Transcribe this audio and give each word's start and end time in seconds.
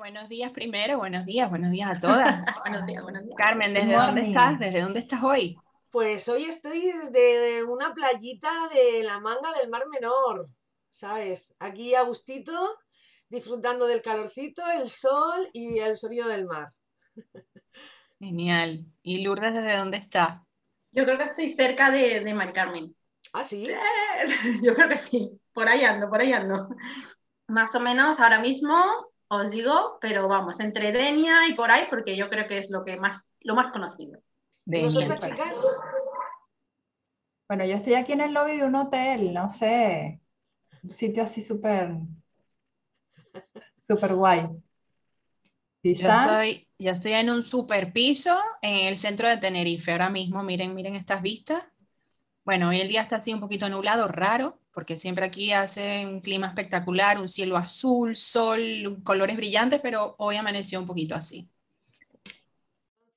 Bueno, 0.00 0.14
buenos 0.14 0.30
días 0.30 0.50
primero, 0.52 0.96
buenos 0.96 1.26
días, 1.26 1.50
buenos 1.50 1.70
días 1.72 1.90
a 1.90 1.98
todas. 1.98 2.42
buenos 2.64 2.86
días, 2.86 3.02
buenos 3.02 3.22
días. 3.22 3.36
Carmen, 3.36 3.74
¿desde 3.74 3.92
dónde 3.92 4.28
estás? 4.28 4.58
¿Desde 4.58 4.80
dónde 4.80 4.98
estás 5.00 5.22
hoy? 5.22 5.58
Pues 5.90 6.26
hoy 6.30 6.44
estoy 6.44 6.80
desde 7.10 7.64
una 7.64 7.92
playita 7.92 8.48
de 8.72 9.02
la 9.02 9.20
manga 9.20 9.52
del 9.60 9.68
Mar 9.68 9.82
Menor, 9.90 10.48
¿sabes? 10.88 11.54
Aquí 11.58 11.94
a 11.94 12.00
gustito, 12.04 12.78
disfrutando 13.28 13.86
del 13.86 14.00
calorcito, 14.00 14.62
el 14.70 14.88
sol 14.88 15.50
y 15.52 15.80
el 15.80 15.98
sonido 15.98 16.28
del 16.28 16.46
mar. 16.46 16.68
Genial. 18.18 18.86
¿Y 19.02 19.22
Lourdes 19.22 19.54
desde 19.54 19.76
dónde 19.76 19.98
está? 19.98 20.46
Yo 20.92 21.04
creo 21.04 21.18
que 21.18 21.24
estoy 21.24 21.52
cerca 21.52 21.90
de, 21.90 22.20
de 22.20 22.34
Mari 22.34 22.54
Carmen. 22.54 22.96
¿Ah, 23.34 23.44
sí? 23.44 23.68
Yo 24.62 24.74
creo 24.74 24.88
que 24.88 24.96
sí. 24.96 25.38
Por 25.52 25.68
ahí 25.68 25.84
ando, 25.84 26.08
por 26.08 26.22
ahí 26.22 26.32
ando. 26.32 26.70
Más 27.48 27.74
o 27.74 27.80
menos 27.80 28.18
ahora 28.18 28.40
mismo 28.40 29.09
os 29.30 29.50
digo, 29.50 29.98
pero 30.00 30.26
vamos, 30.26 30.58
entre 30.58 30.90
Denia 30.90 31.46
y 31.48 31.54
por 31.54 31.70
ahí, 31.70 31.86
porque 31.88 32.16
yo 32.16 32.28
creo 32.28 32.48
que 32.48 32.58
es 32.58 32.68
lo 32.68 32.84
que 32.84 32.96
más, 32.96 33.28
lo 33.40 33.54
más 33.54 33.70
conocido. 33.70 34.20
¿Y 34.66 34.82
vosotras, 34.82 35.20
chicas? 35.20 35.64
Bueno, 37.48 37.64
yo 37.64 37.76
estoy 37.76 37.94
aquí 37.94 38.12
en 38.12 38.20
el 38.20 38.32
lobby 38.32 38.58
de 38.58 38.64
un 38.64 38.74
hotel, 38.74 39.32
no 39.32 39.48
sé, 39.48 40.20
un 40.82 40.90
sitio 40.90 41.22
así 41.22 41.42
súper, 41.42 41.92
súper 43.86 44.14
guay. 44.14 44.48
¿Y 45.82 45.94
Yo 45.94 46.10
estoy, 46.10 46.68
yo 46.78 46.90
estoy 46.90 47.12
en 47.12 47.30
un 47.30 47.42
super 47.42 47.92
piso 47.92 48.38
en 48.60 48.88
el 48.88 48.96
centro 48.96 49.28
de 49.28 49.38
Tenerife 49.38 49.92
ahora 49.92 50.10
mismo. 50.10 50.42
Miren, 50.42 50.74
miren 50.74 50.94
estas 50.94 51.22
vistas. 51.22 51.66
Bueno, 52.44 52.68
hoy 52.68 52.80
el 52.80 52.88
día 52.88 53.02
está 53.02 53.16
así 53.16 53.32
un 53.32 53.40
poquito 53.40 53.68
nublado, 53.68 54.06
raro, 54.06 54.59
porque 54.72 54.98
siempre 54.98 55.24
aquí 55.24 55.52
hace 55.52 56.06
un 56.06 56.20
clima 56.20 56.46
espectacular, 56.46 57.20
un 57.20 57.28
cielo 57.28 57.56
azul, 57.56 58.14
sol, 58.14 59.00
colores 59.04 59.36
brillantes, 59.36 59.80
pero 59.80 60.14
hoy 60.18 60.36
amaneció 60.36 60.78
un 60.80 60.86
poquito 60.86 61.14
así. 61.14 61.48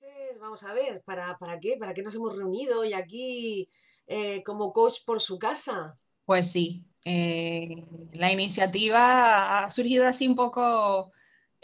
Entonces, 0.01 0.39
vamos 0.39 0.63
a 0.63 0.73
ver, 0.73 1.01
¿para, 1.03 1.37
para 1.37 1.59
qué? 1.59 1.77
¿Para 1.77 1.93
qué 1.93 2.01
nos 2.01 2.15
hemos 2.15 2.35
reunido 2.35 2.83
y 2.83 2.93
aquí 2.93 3.69
eh, 4.07 4.43
como 4.43 4.73
coach 4.73 5.03
por 5.05 5.21
su 5.21 5.37
casa? 5.37 5.97
Pues 6.25 6.51
sí, 6.51 6.85
eh, 7.05 7.85
la 8.13 8.31
iniciativa 8.31 9.63
ha 9.63 9.69
surgido 9.69 10.07
así 10.07 10.27
un 10.27 10.35
poco 10.35 11.11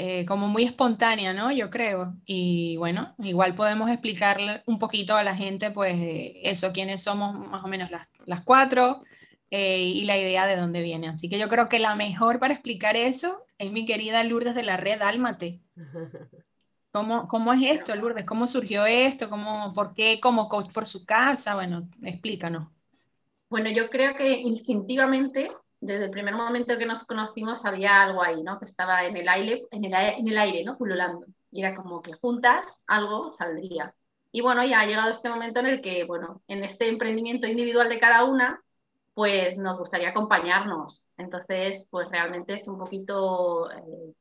eh, 0.02 0.26
como 0.26 0.48
muy 0.48 0.64
espontánea, 0.64 1.34
¿no? 1.34 1.52
Yo 1.52 1.70
creo. 1.70 2.16
Y 2.26 2.78
bueno, 2.78 3.16
igual 3.20 3.56
podemos 3.56 3.90
explicarle 3.90 4.64
un 4.66 4.80
poquito 4.80 5.16
a 5.16 5.24
la 5.24 5.36
gente, 5.36 5.72
pues, 5.72 5.96
eh, 5.96 6.40
eso, 6.44 6.72
quiénes 6.72 7.04
somos 7.04 7.38
más 7.38 7.64
o 7.66 7.68
menos 7.68 7.92
las, 7.92 8.10
las 8.26 8.42
cuatro 8.42 9.04
eh, 9.52 9.82
y 9.82 10.06
la 10.06 10.18
idea 10.18 10.46
de 10.48 10.56
dónde 10.56 10.82
viene. 10.82 11.10
Así 11.10 11.30
que 11.30 11.40
yo 11.40 11.48
creo 11.50 11.70
que 11.70 11.80
la 11.80 11.96
mejor 11.96 12.40
para 12.40 12.54
explicar 12.54 12.96
eso 12.96 13.46
es 13.58 13.72
mi 13.72 13.86
querida 13.86 14.24
Lourdes 14.24 14.56
de 14.56 14.64
la 14.64 14.78
red 14.78 15.02
Álmate. 15.02 15.62
¿Cómo, 16.92 17.28
¿Cómo 17.28 17.54
es 17.54 17.62
esto, 17.64 17.96
Lourdes? 17.96 18.26
¿Cómo 18.26 18.48
surgió 18.48 18.86
esto? 18.86 19.30
¿Cómo, 19.30 19.74
¿Por 19.74 19.94
qué 19.94 20.20
como 20.20 20.50
coach 20.50 20.72
por 20.72 20.88
su 20.88 21.06
casa? 21.06 21.56
Bueno, 21.56 21.88
explícanos. 22.04 22.68
Bueno, 23.50 23.70
yo 23.70 23.90
creo 23.90 24.16
que 24.16 24.40
instintivamente, 24.40 25.52
desde 25.80 26.06
el 26.06 26.12
primer 26.12 26.36
momento 26.36 26.78
que 26.78 26.86
nos 26.86 27.04
conocimos, 27.04 27.66
había 27.66 28.04
algo 28.04 28.24
ahí, 28.24 28.44
¿no? 28.44 28.60
Que 28.60 28.66
estaba 28.66 29.06
en 29.06 29.18
el 29.18 29.28
aire, 29.28 29.68
en 29.72 29.86
el, 29.86 29.94
en 29.94 30.28
el 30.28 30.38
aire, 30.38 30.64
¿no? 30.64 30.78
Pululando. 30.78 31.26
Y 31.52 31.62
era 31.62 31.76
como 31.76 32.02
que 32.02 32.14
juntas 32.14 32.84
algo 32.88 33.30
saldría. 33.32 33.94
Y 34.32 34.42
bueno, 34.42 34.64
ya 34.64 34.82
ha 34.82 34.86
llegado 34.86 35.10
este 35.10 35.30
momento 35.30 35.60
en 35.60 35.66
el 35.66 35.82
que, 35.82 36.04
bueno, 36.04 36.42
en 36.48 36.64
este 36.64 36.88
emprendimiento 36.88 37.48
individual 37.48 37.90
de 37.90 38.00
cada 38.00 38.24
una, 38.26 38.64
pues 39.20 39.58
nos 39.58 39.78
gustaría 39.78 40.10
acompañarnos. 40.12 41.04
Entonces, 41.18 41.86
pues 41.92 42.08
realmente 42.10 42.54
es 42.54 42.70
un 42.70 42.78
poquito 42.80 43.70
eh, 43.70 44.14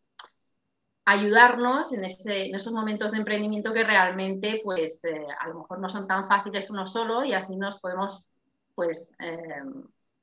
ayudarnos 1.05 1.93
en, 1.93 2.05
ese- 2.05 2.47
en 2.47 2.55
esos 2.55 2.73
momentos 2.73 3.11
de 3.13 3.19
emprendimiento 3.19 3.73
que 3.73 3.85
realmente, 3.85 4.61
pues 4.65 5.03
eh, 5.05 5.27
a 5.41 5.49
lo 5.49 5.61
mejor 5.61 5.81
no 5.81 5.89
son 5.89 6.07
tan 6.07 6.27
fáciles 6.29 6.71
uno 6.71 6.87
solo 6.87 7.25
y 7.25 7.33
así 7.33 7.57
nos 7.57 7.81
podemos, 7.81 8.31
pues, 8.75 9.13
eh, 9.21 9.39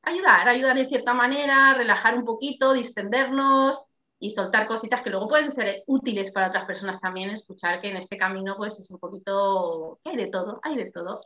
ayudar, 0.03 0.47
ayudar 0.47 0.78
en 0.78 0.88
cierta 0.88 1.14
manera, 1.14 1.74
relajar 1.74 2.16
un 2.16 2.25
poquito, 2.25 2.74
distendernos 2.74 3.80
y 4.19 4.30
soltar 4.30 4.68
cositas 4.68 5.02
que 5.02 5.09
luego 5.09 5.28
pueden 5.28 5.52
ser 5.52 5.84
útiles 5.88 6.31
para 6.31 6.47
otras 6.47 6.66
personas 6.66 7.00
también, 7.02 7.31
escuchar 7.31 7.81
que 7.81 7.90
en 7.90 7.97
este 7.97 8.18
camino, 8.18 8.56
pues 8.58 8.80
es 8.80 8.90
un 8.91 9.00
poquito, 9.00 10.00
hay 10.03 10.16
de 10.18 10.28
todo, 10.28 10.59
hay 10.64 10.75
de 10.78 10.91
todo. 10.91 11.22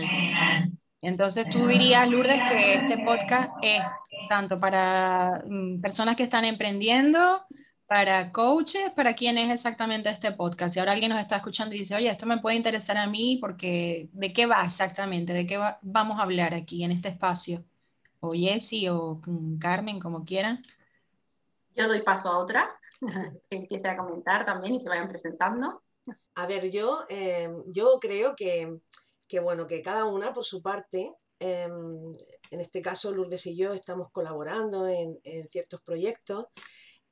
Genial. 0.00 0.72
Entonces 1.02 1.50
tú 1.50 1.66
dirías, 1.66 2.08
Lourdes, 2.08 2.40
que 2.48 2.74
este 2.74 2.98
podcast 3.04 3.50
es 3.60 3.80
tanto 4.28 4.58
para 4.58 5.42
mm, 5.46 5.80
personas 5.80 6.14
que 6.16 6.22
están 6.22 6.44
emprendiendo, 6.44 7.44
para 7.86 8.30
coaches, 8.32 8.90
para 8.94 9.12
quién 9.14 9.36
es 9.36 9.50
exactamente 9.50 10.08
este 10.08 10.32
podcast. 10.32 10.72
Si 10.74 10.78
ahora 10.80 10.92
alguien 10.92 11.10
nos 11.10 11.20
está 11.20 11.36
escuchando 11.36 11.74
y 11.74 11.78
dice, 11.80 11.96
oye, 11.96 12.08
esto 12.08 12.24
me 12.24 12.38
puede 12.38 12.56
interesar 12.56 12.96
a 12.96 13.08
mí 13.08 13.36
porque 13.40 14.08
¿de 14.12 14.32
qué 14.32 14.46
va 14.46 14.64
exactamente? 14.64 15.32
¿De 15.32 15.44
qué 15.44 15.56
va- 15.58 15.78
vamos 15.82 16.18
a 16.18 16.22
hablar 16.22 16.54
aquí 16.54 16.84
en 16.84 16.92
este 16.92 17.08
espacio? 17.08 17.64
O 18.20 18.32
Jessy 18.32 18.88
o 18.88 19.20
mm, 19.26 19.58
Carmen, 19.58 19.98
como 19.98 20.24
quieran. 20.24 20.62
Yo 21.74 21.88
doy 21.88 22.02
paso 22.02 22.28
a 22.28 22.38
otra, 22.38 22.70
que 23.50 23.56
empiece 23.56 23.88
a 23.88 23.96
comentar 23.96 24.46
también 24.46 24.76
y 24.76 24.80
se 24.80 24.88
vayan 24.88 25.08
presentando. 25.08 25.82
A 26.36 26.46
ver, 26.46 26.70
yo, 26.70 27.04
eh, 27.08 27.50
yo 27.66 27.98
creo 28.00 28.34
que, 28.36 28.78
que, 29.32 29.40
bueno, 29.40 29.66
que 29.66 29.80
cada 29.80 30.04
una 30.04 30.34
por 30.34 30.44
su 30.44 30.60
parte, 30.60 31.10
em, 31.38 32.10
en 32.50 32.60
este 32.60 32.82
caso 32.82 33.12
Lourdes 33.12 33.46
y 33.46 33.56
yo 33.56 33.72
estamos 33.72 34.08
colaborando 34.12 34.86
en, 34.86 35.18
en 35.24 35.48
ciertos 35.48 35.80
proyectos. 35.80 36.44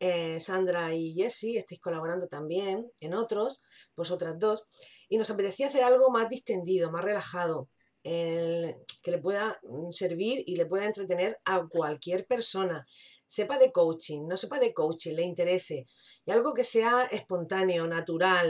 eh, 0.01 0.39
Sandra 0.41 0.95
y 0.95 1.15
Jessie 1.15 1.59
estáis 1.59 1.81
colaborando 1.81 2.27
también 2.29 2.91
en 3.01 3.15
otros, 3.15 3.63
vosotras 3.97 4.35
dos, 4.39 4.65
y 5.09 5.17
nos 5.19 5.31
apetecía 5.31 5.69
hacer 5.69 5.83
algo 5.85 6.11
más 6.11 6.29
distendido, 6.29 6.91
más 6.91 7.05
relajado, 7.05 7.69
el- 8.03 8.77
que 9.03 9.11
le 9.13 9.19
pueda 9.19 9.59
mm, 9.63 9.91
servir 9.93 10.43
y 10.47 10.57
le 10.57 10.67
pueda 10.67 10.87
entretener 10.87 11.39
a 11.47 11.67
cualquier 11.69 12.27
persona, 12.27 12.87
sepa 13.37 13.57
de 13.63 13.71
coaching, 13.81 14.21
no 14.31 14.37
sepa 14.43 14.59
de 14.65 14.73
coaching, 14.81 15.15
le 15.15 15.23
interese, 15.33 15.79
y 16.27 16.31
algo 16.37 16.51
que 16.57 16.65
sea 16.75 16.95
espontáneo, 17.19 17.87
natural, 17.87 18.49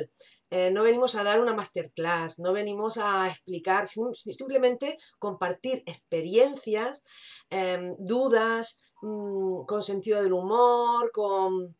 eh, 0.50 0.70
no 0.74 0.82
venimos 0.88 1.14
a 1.14 1.22
dar 1.28 1.38
una 1.40 1.54
masterclass, 1.54 2.38
no 2.38 2.52
venimos 2.60 2.96
a 2.98 3.28
explicar, 3.28 3.82
sim- 3.86 4.12
simplemente 4.40 4.86
compartir 5.18 5.76
experiencias, 5.86 7.04
em, 7.50 7.94
dudas, 7.98 8.80
mm, 9.02 9.64
con 9.70 9.82
sentido 9.82 10.22
del 10.22 10.32
humor, 10.32 11.10
con, 11.12 11.76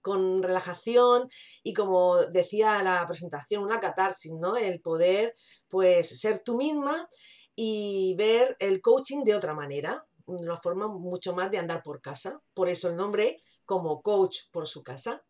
con 0.00 0.42
relajación 0.42 1.28
y 1.62 1.72
como 1.74 2.16
decía 2.26 2.82
la 2.82 3.06
presentación, 3.06 3.62
una 3.62 3.80
catarsis, 3.80 4.32
¿no? 4.32 4.56
El 4.56 4.80
poder, 4.80 5.34
pues, 5.68 6.08
ser 6.20 6.40
tú 6.40 6.56
misma 6.56 7.08
y 7.54 8.14
ver 8.18 8.56
el 8.58 8.80
coaching 8.80 9.22
de 9.24 9.34
otra 9.36 9.54
manera, 9.54 10.04
una 10.26 10.56
forma 10.58 10.88
mucho 10.88 11.34
más 11.34 11.50
de 11.50 11.58
andar 11.58 11.82
por 11.82 12.00
casa. 12.00 12.40
Por 12.54 12.68
eso 12.68 12.88
el 12.88 12.96
nombre 12.96 13.36
como 13.64 14.02
coach 14.02 14.38
por 14.50 14.66
su 14.66 14.82
casa. 14.82 15.22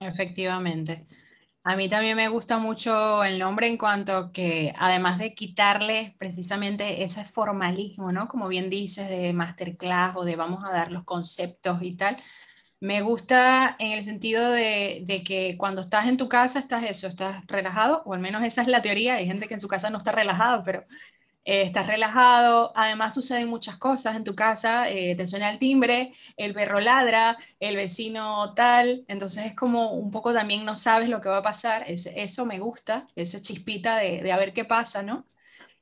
Efectivamente. 0.00 1.06
A 1.64 1.76
mí 1.76 1.88
también 1.88 2.16
me 2.16 2.28
gusta 2.28 2.58
mucho 2.58 3.22
el 3.24 3.38
nombre 3.38 3.66
en 3.66 3.76
cuanto 3.76 4.32
que, 4.32 4.72
además 4.78 5.18
de 5.18 5.34
quitarle 5.34 6.14
precisamente 6.18 7.02
ese 7.02 7.24
formalismo, 7.24 8.10
¿no? 8.10 8.26
Como 8.28 8.48
bien 8.48 8.70
dices, 8.70 9.08
de 9.08 9.32
masterclass 9.34 10.16
o 10.16 10.24
de 10.24 10.36
vamos 10.36 10.64
a 10.64 10.72
dar 10.72 10.90
los 10.90 11.04
conceptos 11.04 11.82
y 11.82 11.94
tal, 11.94 12.16
me 12.80 13.02
gusta 13.02 13.76
en 13.80 13.92
el 13.92 14.04
sentido 14.04 14.50
de, 14.50 15.02
de 15.04 15.22
que 15.24 15.56
cuando 15.58 15.82
estás 15.82 16.06
en 16.06 16.16
tu 16.16 16.28
casa 16.28 16.58
estás 16.60 16.84
eso, 16.84 17.06
estás 17.08 17.44
relajado, 17.46 18.02
o 18.06 18.14
al 18.14 18.20
menos 18.20 18.44
esa 18.44 18.62
es 18.62 18.68
la 18.68 18.80
teoría. 18.80 19.16
Hay 19.16 19.26
gente 19.26 19.48
que 19.48 19.54
en 19.54 19.60
su 19.60 19.68
casa 19.68 19.90
no 19.90 19.98
está 19.98 20.12
relajado, 20.12 20.62
pero 20.62 20.86
eh, 21.48 21.62
estás 21.62 21.86
relajado, 21.86 22.72
además 22.76 23.14
suceden 23.14 23.48
muchas 23.48 23.76
cosas 23.78 24.16
en 24.16 24.24
tu 24.24 24.34
casa, 24.34 24.88
eh, 24.90 25.14
te 25.16 25.26
suena 25.26 25.50
el 25.50 25.58
timbre, 25.58 26.12
el 26.36 26.52
perro 26.54 26.80
ladra, 26.80 27.36
el 27.58 27.76
vecino 27.76 28.52
tal, 28.54 29.04
entonces 29.08 29.46
es 29.46 29.56
como 29.56 29.92
un 29.92 30.10
poco 30.10 30.32
también 30.32 30.64
no 30.64 30.76
sabes 30.76 31.08
lo 31.08 31.20
que 31.20 31.30
va 31.30 31.38
a 31.38 31.42
pasar, 31.42 31.84
es, 31.86 32.06
eso 32.06 32.44
me 32.46 32.58
gusta, 32.58 33.06
esa 33.16 33.40
chispita 33.40 33.96
de, 33.98 34.22
de 34.22 34.32
a 34.32 34.36
ver 34.36 34.52
qué 34.52 34.64
pasa, 34.64 35.02
¿no? 35.02 35.24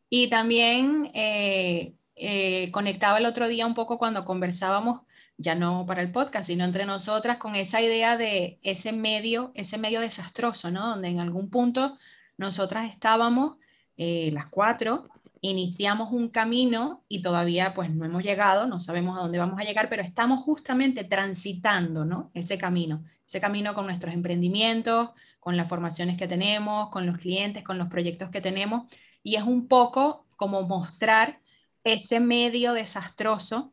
Y 0.08 0.28
también 0.30 1.10
eh, 1.14 1.94
eh, 2.14 2.70
conectaba 2.72 3.18
el 3.18 3.26
otro 3.26 3.48
día 3.48 3.66
un 3.66 3.74
poco 3.74 3.98
cuando 3.98 4.24
conversábamos 4.24 5.02
ya 5.36 5.54
no 5.54 5.84
para 5.86 6.02
el 6.02 6.10
podcast, 6.12 6.46
sino 6.46 6.64
entre 6.64 6.86
nosotras, 6.86 7.36
con 7.38 7.56
esa 7.56 7.82
idea 7.82 8.16
de 8.16 8.58
ese 8.62 8.92
medio, 8.92 9.52
ese 9.54 9.78
medio 9.78 10.00
desastroso, 10.00 10.70
¿no? 10.70 10.86
Donde 10.88 11.08
en 11.08 11.20
algún 11.20 11.50
punto 11.50 11.98
nosotras 12.38 12.88
estábamos, 12.90 13.56
eh, 13.96 14.30
las 14.32 14.46
cuatro, 14.46 15.08
iniciamos 15.46 16.12
un 16.12 16.28
camino 16.28 17.04
y 17.08 17.20
todavía 17.20 17.74
pues 17.74 17.90
no 17.90 18.04
hemos 18.04 18.22
llegado, 18.22 18.66
no 18.66 18.80
sabemos 18.80 19.18
a 19.18 19.22
dónde 19.22 19.38
vamos 19.38 19.60
a 19.60 19.64
llegar, 19.64 19.88
pero 19.88 20.02
estamos 20.02 20.42
justamente 20.42 21.04
transitando, 21.04 22.04
¿no? 22.04 22.30
Ese 22.34 22.58
camino, 22.58 23.04
ese 23.26 23.40
camino 23.40 23.74
con 23.74 23.86
nuestros 23.86 24.14
emprendimientos, 24.14 25.10
con 25.40 25.56
las 25.56 25.68
formaciones 25.68 26.16
que 26.16 26.28
tenemos, 26.28 26.90
con 26.90 27.06
los 27.06 27.16
clientes, 27.18 27.62
con 27.64 27.78
los 27.78 27.88
proyectos 27.88 28.30
que 28.30 28.40
tenemos, 28.40 28.92
y 29.22 29.36
es 29.36 29.42
un 29.42 29.68
poco 29.68 30.26
como 30.36 30.62
mostrar 30.62 31.40
ese 31.84 32.20
medio 32.20 32.72
desastroso 32.72 33.72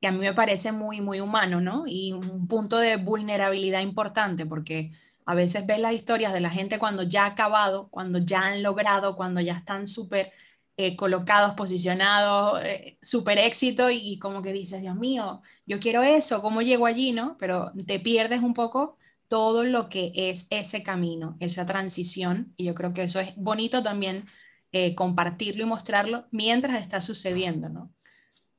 que 0.00 0.08
a 0.08 0.12
mí 0.12 0.18
me 0.18 0.34
parece 0.34 0.72
muy, 0.72 1.00
muy 1.00 1.20
humano, 1.20 1.60
¿no? 1.60 1.84
Y 1.86 2.12
un 2.12 2.46
punto 2.46 2.76
de 2.76 2.96
vulnerabilidad 2.96 3.80
importante, 3.80 4.44
porque 4.44 4.92
a 5.26 5.34
veces 5.34 5.66
ves 5.66 5.80
las 5.80 5.92
historias 5.92 6.32
de 6.32 6.40
la 6.40 6.50
gente 6.50 6.78
cuando 6.78 7.02
ya 7.02 7.24
ha 7.24 7.28
acabado, 7.28 7.88
cuando 7.88 8.18
ya 8.18 8.40
han 8.40 8.62
logrado, 8.62 9.16
cuando 9.16 9.40
ya 9.40 9.54
están 9.54 9.86
súper 9.86 10.32
eh, 10.76 10.96
colocados, 10.96 11.54
posicionados, 11.54 12.60
eh, 12.64 12.98
súper 13.00 13.38
éxito 13.38 13.90
y, 13.90 14.18
como 14.18 14.42
que 14.42 14.52
dices, 14.52 14.82
Dios 14.82 14.96
mío, 14.96 15.40
yo 15.66 15.78
quiero 15.78 16.02
eso, 16.02 16.42
¿cómo 16.42 16.62
llego 16.62 16.86
allí, 16.86 17.12
no? 17.12 17.36
Pero 17.38 17.72
te 17.86 18.00
pierdes 18.00 18.40
un 18.42 18.54
poco 18.54 18.98
todo 19.28 19.62
lo 19.64 19.88
que 19.88 20.12
es 20.14 20.48
ese 20.50 20.82
camino, 20.82 21.36
esa 21.40 21.64
transición 21.64 22.52
y 22.56 22.64
yo 22.64 22.74
creo 22.74 22.92
que 22.92 23.04
eso 23.04 23.20
es 23.20 23.36
bonito 23.36 23.82
también 23.84 24.24
eh, 24.72 24.96
compartirlo 24.96 25.62
y 25.62 25.66
mostrarlo 25.66 26.26
mientras 26.32 26.80
está 26.82 27.00
sucediendo, 27.00 27.68
¿no? 27.68 27.92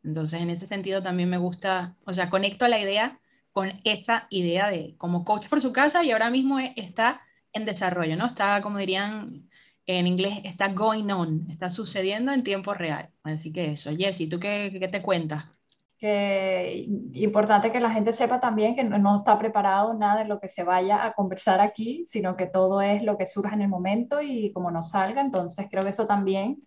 Entonces, 0.04 0.42
en 0.42 0.50
ese 0.50 0.68
sentido 0.68 1.02
también 1.02 1.30
me 1.30 1.38
gusta, 1.38 1.98
o 2.06 2.14
sea, 2.14 2.30
conecto 2.30 2.68
la 2.70 2.80
idea 2.80 3.20
con 3.52 3.82
esa 3.84 4.28
idea 4.30 4.70
de 4.72 4.96
como 4.98 5.26
coach 5.26 5.50
por 5.50 5.60
su 5.60 5.74
casa 5.74 6.04
y 6.04 6.12
ahora 6.12 6.30
mismo 6.30 6.60
está 6.60 7.22
en 7.52 7.66
desarrollo, 7.66 8.16
¿no? 8.16 8.28
Está, 8.28 8.62
como 8.62 8.78
dirían 8.78 9.50
en 9.88 10.08
inglés, 10.08 10.42
está 10.44 10.70
going 10.70 11.10
on, 11.12 11.48
está 11.50 11.70
sucediendo 11.70 12.32
en 12.32 12.44
tiempo 12.44 12.74
real. 12.74 13.10
Así 13.24 13.52
que 13.52 13.72
eso, 13.72 13.92
Jessy, 13.96 14.28
¿tú 14.28 14.40
qué, 14.40 14.76
qué 14.80 14.88
te 14.88 15.02
cuentas? 15.02 15.50
Que 15.98 16.86
importante 17.14 17.72
que 17.72 17.80
la 17.80 17.92
gente 17.92 18.12
sepa 18.12 18.40
también 18.40 18.76
que 18.76 18.84
no, 18.84 19.18
está 19.18 19.38
preparado 19.40 19.94
nada 19.94 20.24
de 20.24 20.28
lo 20.28 20.40
que 20.40 20.50
se 20.50 20.64
vaya 20.64 21.06
a 21.06 21.14
conversar 21.14 21.62
aquí, 21.62 22.06
sino 22.08 22.36
que 22.36 22.48
todo 22.48 22.82
es 22.82 23.04
lo 23.04 23.18
que 23.18 23.26
surja 23.26 23.56
en 23.56 23.62
el 23.62 23.70
momento 23.70 24.22
y 24.22 24.52
como 24.52 24.72
nos 24.72 24.90
salga. 24.90 25.22
Entonces 25.22 25.68
creo 25.70 25.84
que 25.84 25.90
eso 25.90 26.08
también 26.08 26.64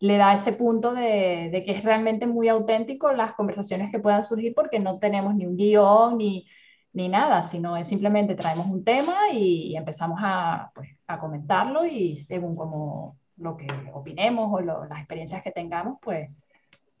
le 0.00 0.16
da 0.16 0.34
ese 0.34 0.52
punto 0.52 0.92
de, 0.92 1.50
de, 1.52 1.62
que 1.64 1.72
es 1.72 1.84
realmente 1.84 2.26
muy 2.26 2.48
auténtico 2.48 3.12
las 3.12 3.34
conversaciones 3.34 3.90
que 3.90 4.00
puedan 4.00 4.24
surgir 4.24 4.54
porque 4.54 4.80
no 4.80 4.98
tenemos 4.98 5.34
ni 5.34 5.46
un 5.46 5.56
guion 5.56 6.18
ni, 6.18 6.46
ni 6.94 7.08
nada, 7.08 7.42
sino 7.42 7.76
es 7.76 7.88
simplemente 7.88 8.34
traemos 8.34 8.66
un 8.66 8.84
tema 8.84 9.30
y, 9.32 9.76
empezamos 9.76 10.18
a, 10.22 10.70
pues, 10.74 10.88
a, 11.06 11.18
comentarlo 11.18 11.84
y 11.84 12.16
según 12.16 12.56
como 12.56 13.18
lo 13.36 13.56
que 13.56 13.66
opinemos 13.92 14.48
o 14.52 14.60
lo, 14.60 14.84
las 14.86 14.98
experiencias 14.98 15.42
que 15.42 15.50
tengamos, 15.50 15.98
pues 16.00 16.30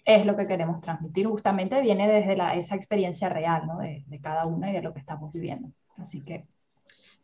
es 0.04 0.26
lo 0.26 0.36
que 0.36 0.46
queremos 0.46 0.80
transmitir. 0.80 1.26
Justamente 1.26 1.80
viene 1.80 2.08
desde 2.08 2.36
la, 2.36 2.56
esa 2.56 2.74
experiencia 2.74 3.28
real 3.28 3.66
¿no? 3.66 3.78
de, 3.78 4.04
de, 4.06 4.20
cada 4.20 4.46
una 4.46 4.70
y 4.70 4.74
de 4.74 4.82
lo 4.82 4.92
que 4.92 5.00
estamos 5.00 5.32
viviendo. 5.32 5.68
Así 5.96 6.20
que... 6.22 6.44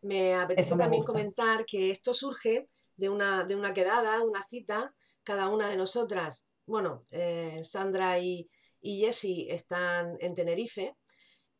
Me 0.02 0.34
apetece 0.34 0.76
también 0.76 1.02
comentar 1.02 1.66
que 1.66 1.90
esto 1.90 2.14
surge 2.14 2.68
de 2.96 3.08
una, 3.08 3.44
de 3.44 3.56
una 3.56 3.74
quedada, 3.74 4.18
de 4.18 4.24
una 4.24 4.42
cita 4.44 4.94
cada 5.24 5.48
una 5.48 5.68
de 5.68 5.76
nosotras, 5.76 6.46
bueno, 6.66 7.00
eh, 7.10 7.62
Sandra 7.64 8.18
y, 8.18 8.48
y 8.80 9.00
Jessie 9.00 9.52
están 9.52 10.16
en 10.20 10.34
Tenerife, 10.34 10.96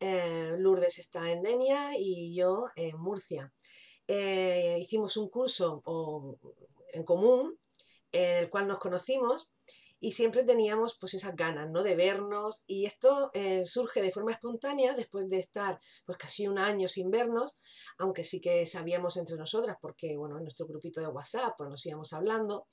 eh, 0.01 0.55
Lourdes 0.57 0.99
está 0.99 1.31
en 1.31 1.41
Denia 1.41 1.91
y 1.97 2.35
yo 2.35 2.65
en 2.75 2.99
Murcia. 2.99 3.53
Eh, 4.07 4.77
hicimos 4.81 5.15
un 5.15 5.29
curso 5.29 5.81
en 6.91 7.03
común 7.03 7.57
en 8.11 8.37
el 8.37 8.49
cual 8.49 8.67
nos 8.67 8.79
conocimos 8.79 9.51
y 9.99 10.11
siempre 10.11 10.43
teníamos 10.43 10.97
pues 10.99 11.13
esas 11.13 11.35
ganas, 11.35 11.69
¿no? 11.69 11.83
De 11.83 11.95
vernos 11.95 12.63
y 12.65 12.85
esto 12.85 13.31
surge 13.63 14.01
de 14.01 14.11
forma 14.11 14.31
espontánea 14.31 14.93
después 14.95 15.29
de 15.29 15.39
estar 15.39 15.79
pues 16.05 16.17
casi 16.17 16.47
un 16.47 16.57
año 16.57 16.89
sin 16.89 17.11
vernos, 17.11 17.57
aunque 17.99 18.23
sí 18.23 18.41
que 18.41 18.65
sabíamos 18.65 19.15
entre 19.15 19.37
nosotras 19.37 19.77
porque, 19.79 20.17
bueno, 20.17 20.37
en 20.37 20.43
nuestro 20.43 20.65
grupito 20.65 20.99
de 20.99 21.07
WhatsApp 21.07 21.53
pues 21.55 21.69
nos 21.69 21.85
íbamos 21.85 22.11
hablando 22.11 22.65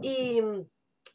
y 0.00 0.40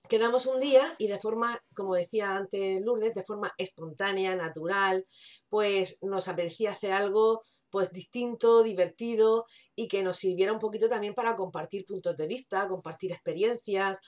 quedamos 0.08 0.46
un 0.46 0.60
día 0.60 0.94
y 0.98 1.08
de 1.08 1.20
forma, 1.20 1.64
como 1.74 1.96
decía 1.96 2.36
antes 2.36 2.82
Lourdes, 2.82 3.14
de 3.14 3.24
forma 3.24 3.54
espontánea, 3.58 4.36
natural, 4.36 5.06
pues 5.50 6.00
nos 6.02 6.28
apetecía 6.28 6.72
hacer 6.72 6.92
algo 6.92 7.42
pues 7.70 7.92
distinto, 7.92 8.64
divertido 8.64 9.46
y 9.76 9.88
que 9.88 10.04
nos 10.04 10.18
sirviera 10.18 10.54
un 10.54 10.60
poquito 10.60 10.90
también 10.90 11.14
para 11.14 11.36
compartir 11.36 11.86
puntos 11.86 12.18
de 12.18 12.28
vista, 12.28 12.68
compartir 12.68 13.12
experiencias 13.12 14.00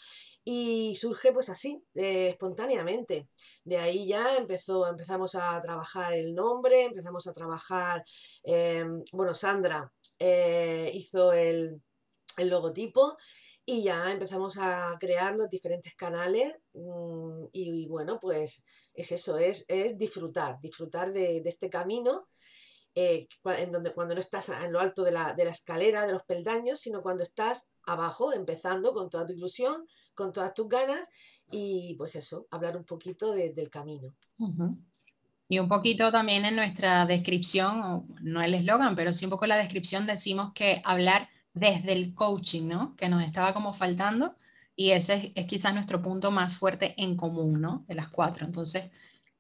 y 0.44 0.96
surge 0.96 1.34
pues 1.34 1.50
así, 1.50 1.84
eh, 1.96 2.30
espontáneamente. 2.30 3.28
De 3.64 3.78
ahí 3.78 4.08
ya 4.08 4.38
empezó, 4.38 4.88
empezamos 4.88 5.36
a 5.36 5.60
trabajar 5.62 6.14
el 6.14 6.34
nombre, 6.34 6.86
empezamos 6.86 7.28
a 7.28 7.34
trabajar, 7.34 8.06
em, 8.44 9.04
bueno, 9.12 9.34
Sandra 9.34 9.92
eh, 10.20 10.90
hizo 10.94 11.34
el, 11.34 11.82
el 12.38 12.50
logotipo 12.50 13.18
y 13.70 13.84
ya 13.84 14.10
empezamos 14.10 14.58
a 14.58 14.96
crear 14.98 15.36
los 15.36 15.50
diferentes 15.50 15.94
canales 15.94 16.56
mm, 16.74 17.48
y, 17.52 17.86
bueno, 17.88 18.18
pues 18.18 18.64
es 18.94 19.12
eso, 19.12 19.38
es, 19.38 19.66
es 19.68 19.98
disfrutar, 19.98 20.58
disfrutar 20.62 21.12
de, 21.12 21.44
este 21.46 21.70
camino 21.70 22.30
eh, 22.96 23.28
en 23.44 23.72
donde 23.74 23.94
cuando 23.94 24.16
no 24.16 24.22
estás 24.22 24.48
en 24.48 24.72
lo 24.72 24.80
alto 24.80 25.04
de 25.04 25.12
la, 25.12 25.36
escalera, 25.38 26.06
de 26.06 26.14
los 26.14 26.24
peldaños, 26.24 26.80
sino 26.80 27.02
cuando 27.02 27.24
estás 27.24 27.70
abajo, 27.86 28.32
empezando 28.32 28.94
con 28.94 29.10
toda 29.10 29.26
tu 29.26 29.34
ilusión, 29.34 29.86
con 30.16 30.32
todas 30.32 30.54
tus 30.54 30.70
ganas 30.70 31.06
y 31.52 31.96
pues 31.98 32.16
eso, 32.16 32.48
hablar 32.52 32.78
un 32.78 32.86
poquito 32.86 33.34
del 33.34 33.70
camino. 33.70 34.16
Y 35.50 35.60
un 35.60 35.68
poquito 35.68 36.10
también 36.10 36.46
en 36.46 36.56
nuestra 36.56 37.06
descripción, 37.06 38.08
no 38.22 38.42
el 38.42 38.54
eslogan, 38.54 38.96
pero 38.96 39.12
sí 39.12 39.26
un 39.26 39.32
poco 39.32 39.46
la 39.46 39.58
descripción 39.58 40.08
decimos 40.08 40.54
que 40.54 40.82
hablar 40.86 41.28
desde 41.60 41.94
el 41.94 42.14
coaching, 42.14 42.68
¿no? 42.68 42.96
Que 42.96 43.10
nos 43.10 43.24
estaba 43.24 43.54
como 43.54 43.74
faltando 43.74 44.36
y 44.76 44.92
ese 44.92 45.34
es, 45.36 45.46
quizás 45.48 45.74
nuestro 45.74 46.02
punto 46.02 46.30
más 46.30 46.56
fuerte 46.56 46.94
en 46.98 47.18
común, 47.18 47.60
¿no? 47.60 47.84
De 47.88 47.96
las 47.96 48.10
cuatro. 48.10 48.46
Entonces, 48.46 48.92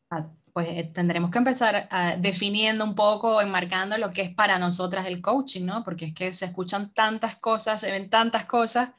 ah, 0.10 0.28
pues 0.52 0.68
eh, 0.70 0.92
tendremos 0.94 1.30
que 1.30 1.38
empezar 1.38 1.88
ah, 1.92 2.16
definiendo 2.18 2.84
un 2.84 2.96
poco, 2.96 3.40
enmarcando 3.42 3.98
lo 4.00 4.10
que 4.10 4.24
es 4.24 4.34
para 4.34 4.58
nosotras 4.58 5.06
el 5.06 5.22
coaching, 5.22 5.66
¿no? 5.66 5.84
Porque 5.84 6.06
es 6.06 6.14
que 6.14 6.34
se 6.34 6.46
escuchan 6.46 6.92
tantas 6.94 7.36
cosas, 7.36 7.82
se 7.82 7.92
ven 7.92 8.10
tantas 8.10 8.46
cosas 8.48 8.90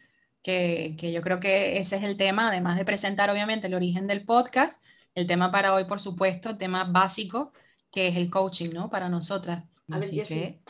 que, 0.43 0.95
que 0.97 1.13
yo 1.13 1.21
creo 1.23 1.41
que 1.41 1.79
ese 1.79 1.97
es 1.97 2.05
el 2.05 2.17
tema, 2.17 2.49
además 2.49 2.77
de 2.77 2.85
presentar 2.85 3.31
obviamente 3.31 3.67
el 3.67 3.75
origen 3.75 4.07
del 4.07 4.25
podcast, 4.25 4.81
el 5.17 5.27
tema 5.27 5.51
para 5.51 5.75
hoy, 5.75 5.85
por 5.85 6.01
supuesto, 6.01 6.51
el 6.51 6.59
tema 6.59 6.85
básico, 6.85 7.51
que 7.91 8.07
es 8.07 8.17
el 8.17 8.31
coaching, 8.31 8.71
¿no? 8.73 8.89
Para 8.89 9.09
nosotras. 9.09 9.65
Así 9.91 10.23
que... 10.23 10.61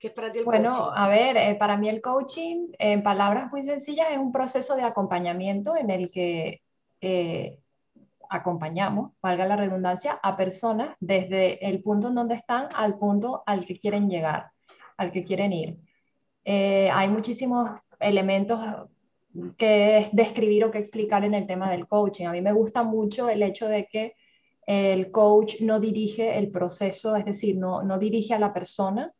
¿Qué 0.00 0.06
es 0.06 0.14
para 0.14 0.32
ti 0.32 0.38
el 0.38 0.46
bueno, 0.46 0.70
coaching? 0.70 0.82
Bueno, 0.82 0.96
a 0.96 1.08
ver, 1.08 1.36
eh, 1.36 1.54
para 1.56 1.76
mí 1.76 1.90
el 1.90 2.00
coaching, 2.00 2.68
en 2.78 3.02
palabras 3.02 3.52
muy 3.52 3.62
sencillas, 3.62 4.06
es 4.10 4.16
un 4.16 4.32
proceso 4.32 4.74
de 4.74 4.82
acompañamiento 4.82 5.76
en 5.76 5.90
el 5.90 6.10
que 6.10 6.62
eh, 7.02 7.58
acompañamos, 8.30 9.12
valga 9.20 9.46
la 9.46 9.56
redundancia, 9.56 10.18
a 10.22 10.38
personas 10.38 10.96
desde 11.00 11.68
el 11.68 11.82
punto 11.82 12.08
en 12.08 12.14
donde 12.14 12.34
están 12.34 12.68
al 12.74 12.98
punto 12.98 13.42
al 13.44 13.66
que 13.66 13.78
quieren 13.78 14.08
llegar, 14.08 14.52
al 14.96 15.12
que 15.12 15.22
quieren 15.22 15.52
ir. 15.52 15.76
Eh, 16.46 16.88
hay 16.90 17.08
muchísimos 17.10 17.68
elementos 17.98 18.58
que 19.58 20.08
describir 20.12 20.64
o 20.64 20.70
que 20.70 20.78
explicar 20.78 21.26
en 21.26 21.34
el 21.34 21.46
tema 21.46 21.70
del 21.70 21.86
coaching. 21.86 22.24
A 22.24 22.32
mí 22.32 22.40
me 22.40 22.54
gusta 22.54 22.82
mucho 22.84 23.28
el 23.28 23.42
hecho 23.42 23.68
de 23.68 23.84
que 23.84 24.14
el 24.66 25.10
coach 25.10 25.60
no 25.60 25.78
dirige 25.78 26.38
el 26.38 26.50
proceso, 26.50 27.16
es 27.16 27.26
decir, 27.26 27.58
no, 27.58 27.82
no 27.82 27.98
dirige 27.98 28.32
a 28.32 28.38
la 28.38 28.54
persona, 28.54 29.12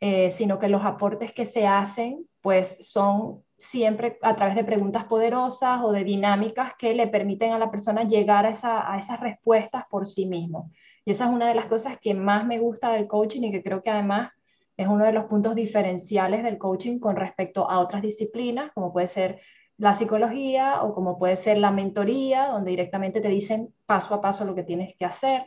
eh, 0.00 0.30
sino 0.30 0.58
que 0.58 0.68
los 0.68 0.84
aportes 0.84 1.32
que 1.32 1.44
se 1.44 1.66
hacen 1.66 2.26
pues 2.42 2.88
son 2.88 3.42
siempre 3.56 4.18
a 4.22 4.36
través 4.36 4.54
de 4.54 4.64
preguntas 4.64 5.04
poderosas 5.04 5.80
o 5.82 5.92
de 5.92 6.04
dinámicas 6.04 6.74
que 6.78 6.94
le 6.94 7.08
permiten 7.08 7.52
a 7.52 7.58
la 7.58 7.70
persona 7.70 8.04
llegar 8.04 8.46
a, 8.46 8.50
esas 8.50 9.20
respuestas 9.20 9.84
por 9.90 10.06
sí 10.06 10.26
mismo. 10.26 10.70
Y 11.04 11.12
esa 11.12 11.24
es 11.24 11.30
una 11.30 11.48
de 11.48 11.54
las 11.54 11.66
cosas 11.66 11.98
que 12.00 12.14
más 12.14 12.46
me 12.46 12.58
gusta 12.58 12.92
del 12.92 13.06
coaching 13.06 13.42
y 13.42 13.52
que 13.52 13.62
creo 13.62 13.82
que 13.82 13.90
además 13.90 14.32
es 14.76 14.86
uno 14.86 15.04
de 15.04 15.12
los 15.12 15.24
puntos 15.24 15.54
diferenciales 15.54 16.42
del 16.42 16.58
coaching 16.58 16.98
con 16.98 17.16
respecto 17.16 17.68
a 17.70 17.80
otras 17.80 18.02
disciplinas, 18.02 18.72
como 18.74 18.92
puede 18.92 19.06
ser 19.06 19.40
la 19.78 19.94
psicología 19.94 20.82
o 20.82 20.94
como 20.94 21.18
puede 21.18 21.36
ser 21.36 21.58
la 21.58 21.70
mentoría, 21.70 22.48
donde 22.48 22.70
directamente 22.70 23.20
te 23.20 23.28
dicen 23.28 23.74
paso 23.86 24.14
a 24.14 24.20
paso 24.20 24.44
lo 24.44 24.54
que 24.54 24.62
tienes 24.62 24.94
que 24.96 25.04
hacer. 25.04 25.46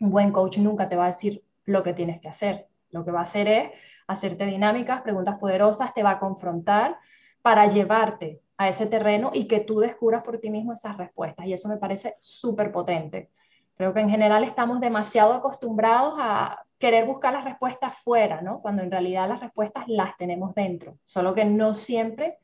Un 0.00 0.10
buen 0.10 0.32
coach 0.32 0.58
nunca 0.58 0.88
te 0.88 0.96
va 0.96 1.04
a 1.04 1.08
decir 1.08 1.44
lo 1.64 1.82
que 1.82 1.94
tienes 1.94 2.20
que 2.20 2.28
hacer. 2.28 2.68
Lo 2.90 3.04
que 3.04 3.10
va 3.10 3.20
a 3.20 3.22
hacer 3.22 3.48
es 3.48 3.70
hacerte 4.06 4.46
dinámicas, 4.46 5.02
preguntas 5.02 5.38
poderosas, 5.38 5.94
te 5.94 6.02
va 6.02 6.12
a 6.12 6.18
confrontar 6.18 6.98
para 7.42 7.66
llevarte 7.66 8.40
a 8.56 8.68
ese 8.68 8.86
terreno 8.86 9.30
y 9.32 9.46
que 9.48 9.60
tú 9.60 9.80
descubras 9.80 10.22
por 10.22 10.38
ti 10.38 10.50
mismo 10.50 10.72
esas 10.72 10.96
respuestas. 10.96 11.46
Y 11.46 11.52
eso 11.52 11.68
me 11.68 11.76
parece 11.76 12.16
súper 12.18 12.72
potente. 12.72 13.30
Creo 13.76 13.92
que 13.92 14.00
en 14.00 14.08
general 14.08 14.44
estamos 14.44 14.80
demasiado 14.80 15.34
acostumbrados 15.34 16.14
a 16.18 16.64
querer 16.78 17.06
buscar 17.06 17.32
las 17.32 17.44
respuestas 17.44 17.94
fuera, 17.98 18.40
¿no? 18.40 18.60
Cuando 18.60 18.82
en 18.82 18.90
realidad 18.90 19.28
las 19.28 19.40
respuestas 19.40 19.84
las 19.88 20.16
tenemos 20.16 20.54
dentro, 20.54 20.98
solo 21.04 21.34
que 21.34 21.44
no 21.44 21.74
siempre 21.74 22.38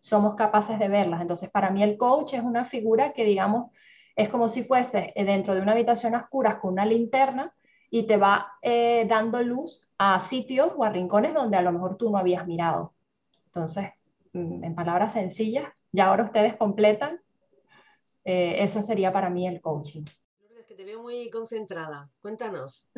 somos 0.00 0.36
capaces 0.36 0.78
de 0.78 0.88
verlas. 0.88 1.20
Entonces, 1.20 1.50
para 1.50 1.70
mí 1.70 1.82
el 1.82 1.96
coach 1.96 2.34
es 2.34 2.42
una 2.42 2.64
figura 2.64 3.12
que, 3.12 3.24
digamos, 3.24 3.72
es 4.14 4.28
como 4.28 4.48
si 4.48 4.62
fuese 4.62 5.12
eh, 5.16 5.24
dentro 5.24 5.54
de 5.54 5.60
una 5.60 5.72
habitación 5.72 6.14
oscura 6.14 6.60
con 6.60 6.72
una 6.72 6.86
linterna 6.86 7.52
y 7.90 8.06
te 8.06 8.16
va 8.16 8.54
eh, 8.62 9.04
dando 9.08 9.42
luz 9.42 9.85
a 9.98 10.20
sitios 10.20 10.72
o 10.76 10.84
a 10.84 10.90
rincones 10.90 11.34
donde 11.34 11.56
a 11.56 11.62
lo 11.62 11.72
mejor 11.72 11.96
tú 11.96 12.10
no 12.10 12.18
habías 12.18 12.46
mirado. 12.46 12.94
Entonces, 13.46 13.90
mm, 14.32 14.64
en 14.64 14.74
palabras 14.74 15.12
sencillas, 15.12 15.68
ya 15.92 16.06
ahora 16.06 16.24
ustedes 16.24 16.56
completan, 16.56 17.20
eh, 18.24 18.56
eso 18.62 18.82
sería 18.82 19.12
para 19.12 19.30
mí 19.30 19.46
el 19.46 19.60
coaching 19.60 20.04
te 20.76 20.84
veo 20.84 21.02
muy 21.02 21.30
concentrada. 21.30 22.10
Cuéntanos. 22.20 22.88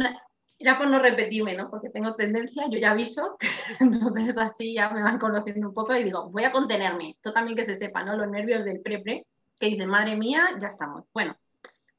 Era 0.59 0.77
por 0.77 0.89
no 0.89 0.99
repetirme, 0.99 1.55
¿no? 1.55 1.71
Porque 1.71 1.91
tengo 1.91 2.17
tendencia, 2.17 2.65
yo 2.69 2.79
ya 2.79 2.91
aviso, 2.91 3.37
entonces 3.81 4.37
así 4.37 4.75
ya 4.75 4.91
me 4.91 5.03
van 5.03 5.19
conociendo 5.19 5.69
un 5.69 5.75
poco 5.75 5.95
y 5.95 6.03
digo, 6.03 6.29
voy 6.31 6.43
a 6.43 6.51
contenerme. 6.51 7.11
Esto 7.11 7.33
también 7.33 7.57
que 7.57 7.65
se 7.65 7.77
sepa, 7.77 8.03
¿no? 8.03 8.17
Los 8.17 8.29
nervios 8.29 8.65
del 8.65 8.81
pre-pre, 8.81 9.25
que 9.59 9.67
dicen, 9.67 9.89
madre 9.89 10.17
mía, 10.17 10.51
ya 10.61 10.69
estamos. 10.69 11.05
Bueno, 11.15 11.37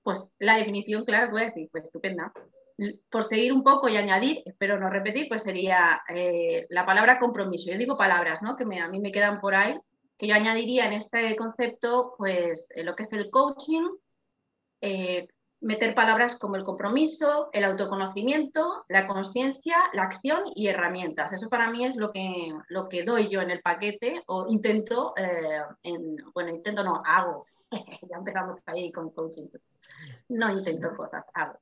pues 0.03 0.29
la 0.39 0.57
definición, 0.57 1.05
claro, 1.05 1.31
voy 1.31 1.43
a 1.43 1.45
decir, 1.45 1.69
pues 1.71 1.85
estupenda. 1.85 2.33
Por 3.09 3.23
seguir 3.23 3.51
un 3.51 3.63
poco 3.63 3.89
y 3.89 3.97
añadir, 3.97 4.41
espero 4.45 4.79
no 4.79 4.89
repetir, 4.89 5.27
pues 5.27 5.43
sería 5.43 6.01
eh, 6.07 6.65
la 6.69 6.85
palabra 6.85 7.19
compromiso. 7.19 7.71
Yo 7.71 7.77
digo 7.77 7.97
palabras, 7.97 8.41
¿no? 8.41 8.55
Que 8.55 8.63
a 8.63 8.87
mí 8.87 8.99
me 8.99 9.11
quedan 9.11 9.41
por 9.41 9.55
ahí, 9.55 9.77
que 10.17 10.27
yo 10.27 10.35
añadiría 10.35 10.85
en 10.85 10.93
este 10.93 11.35
concepto, 11.35 12.15
pues 12.17 12.69
eh, 12.75 12.83
lo 12.83 12.95
que 12.95 13.03
es 13.03 13.13
el 13.13 13.29
coaching, 13.29 13.85
eh, 14.81 15.27
meter 15.61 15.93
palabras 15.93 16.37
como 16.37 16.55
el 16.55 16.63
compromiso, 16.63 17.49
el 17.51 17.65
autoconocimiento, 17.65 18.85
la 18.87 19.07
conciencia, 19.07 19.77
la 19.91 20.03
acción 20.03 20.43
y 20.55 20.67
herramientas. 20.67 21.33
Eso 21.33 21.49
para 21.49 21.69
mí 21.69 21.85
es 21.85 21.97
lo 21.97 22.13
que, 22.13 22.53
lo 22.69 22.87
que 22.87 23.03
doy 23.03 23.27
yo 23.27 23.41
en 23.41 23.51
el 23.51 23.61
paquete 23.61 24.23
o 24.27 24.47
intento, 24.47 25.13
bueno, 26.33 26.49
intento 26.51 26.83
no, 26.83 27.01
hago. 27.05 27.45
ya 28.09 28.17
empezamos 28.17 28.61
ahí 28.67 28.89
con 28.91 29.09
coaching. 29.09 29.47
No 30.29 30.49
intento 30.49 30.95
cosas, 30.95 31.25
hago. 31.33 31.59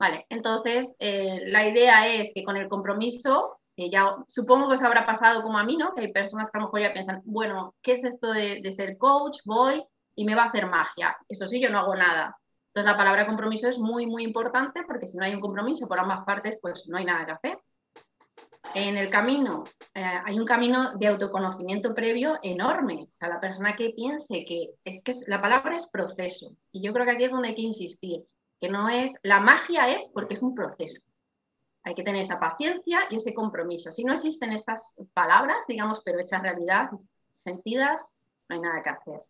Vale, 0.00 0.26
entonces 0.30 0.96
eh, 0.98 1.42
la 1.46 1.68
idea 1.68 2.12
es 2.12 2.32
que 2.34 2.42
con 2.42 2.56
el 2.56 2.68
compromiso, 2.68 3.60
ya 3.76 4.16
supongo 4.26 4.68
que 4.68 4.74
os 4.74 4.82
habrá 4.82 5.06
pasado 5.06 5.42
como 5.42 5.58
a 5.58 5.64
mí, 5.64 5.76
¿no? 5.76 5.94
Que 5.94 6.02
hay 6.02 6.12
personas 6.12 6.50
que 6.50 6.58
a 6.58 6.60
lo 6.60 6.66
mejor 6.66 6.80
ya 6.80 6.92
piensan, 6.92 7.22
bueno, 7.24 7.74
¿qué 7.82 7.92
es 7.92 8.04
esto 8.04 8.32
de, 8.32 8.60
de 8.62 8.72
ser 8.72 8.98
coach? 8.98 9.38
Voy 9.44 9.84
y 10.16 10.24
me 10.24 10.34
va 10.34 10.42
a 10.42 10.46
hacer 10.46 10.66
magia. 10.66 11.16
Eso 11.28 11.46
sí, 11.46 11.60
yo 11.60 11.70
no 11.70 11.78
hago 11.78 11.94
nada 11.94 12.36
entonces 12.70 12.92
la 12.92 12.96
palabra 12.96 13.26
compromiso 13.26 13.68
es 13.68 13.78
muy, 13.78 14.06
muy 14.06 14.22
importante 14.22 14.82
porque 14.86 15.08
si 15.08 15.16
no 15.16 15.24
hay 15.24 15.34
un 15.34 15.40
compromiso 15.40 15.88
por 15.88 15.98
ambas 15.98 16.24
partes, 16.24 16.56
pues 16.62 16.86
no 16.86 16.98
hay 16.98 17.04
nada 17.04 17.26
que 17.26 17.32
hacer. 17.32 17.58
En 18.74 18.96
el 18.96 19.10
camino, 19.10 19.64
eh, 19.92 20.04
hay 20.04 20.38
un 20.38 20.46
camino 20.46 20.96
de 20.96 21.08
autoconocimiento 21.08 21.92
previo 21.92 22.38
enorme. 22.42 23.08
O 23.10 23.16
sea, 23.18 23.28
la 23.28 23.40
persona 23.40 23.74
que 23.74 23.90
piense 23.90 24.44
que 24.44 24.74
es 24.84 25.02
que 25.02 25.14
la 25.26 25.40
palabra 25.40 25.76
es 25.76 25.88
proceso. 25.88 26.54
Y 26.70 26.80
yo 26.80 26.92
creo 26.92 27.04
que 27.04 27.10
aquí 27.10 27.24
es 27.24 27.32
donde 27.32 27.48
hay 27.48 27.54
que 27.56 27.62
insistir, 27.62 28.24
que 28.60 28.68
no 28.68 28.88
es, 28.88 29.12
la 29.22 29.40
magia 29.40 29.88
es 29.88 30.08
porque 30.12 30.34
es 30.34 30.42
un 30.42 30.54
proceso. 30.54 31.00
Hay 31.82 31.94
que 31.94 32.02
tener 32.02 32.22
esa 32.22 32.38
paciencia 32.38 33.00
y 33.10 33.16
ese 33.16 33.32
compromiso. 33.32 33.90
Si 33.90 34.04
no 34.04 34.12
existen 34.12 34.52
estas 34.52 34.94
palabras, 35.14 35.58
digamos, 35.66 36.02
pero 36.04 36.20
hechas 36.20 36.42
realidad, 36.42 36.90
sentidas, 37.42 38.04
no 38.48 38.56
hay 38.56 38.60
nada 38.60 38.82
que 38.82 38.90
hacer. 38.90 39.22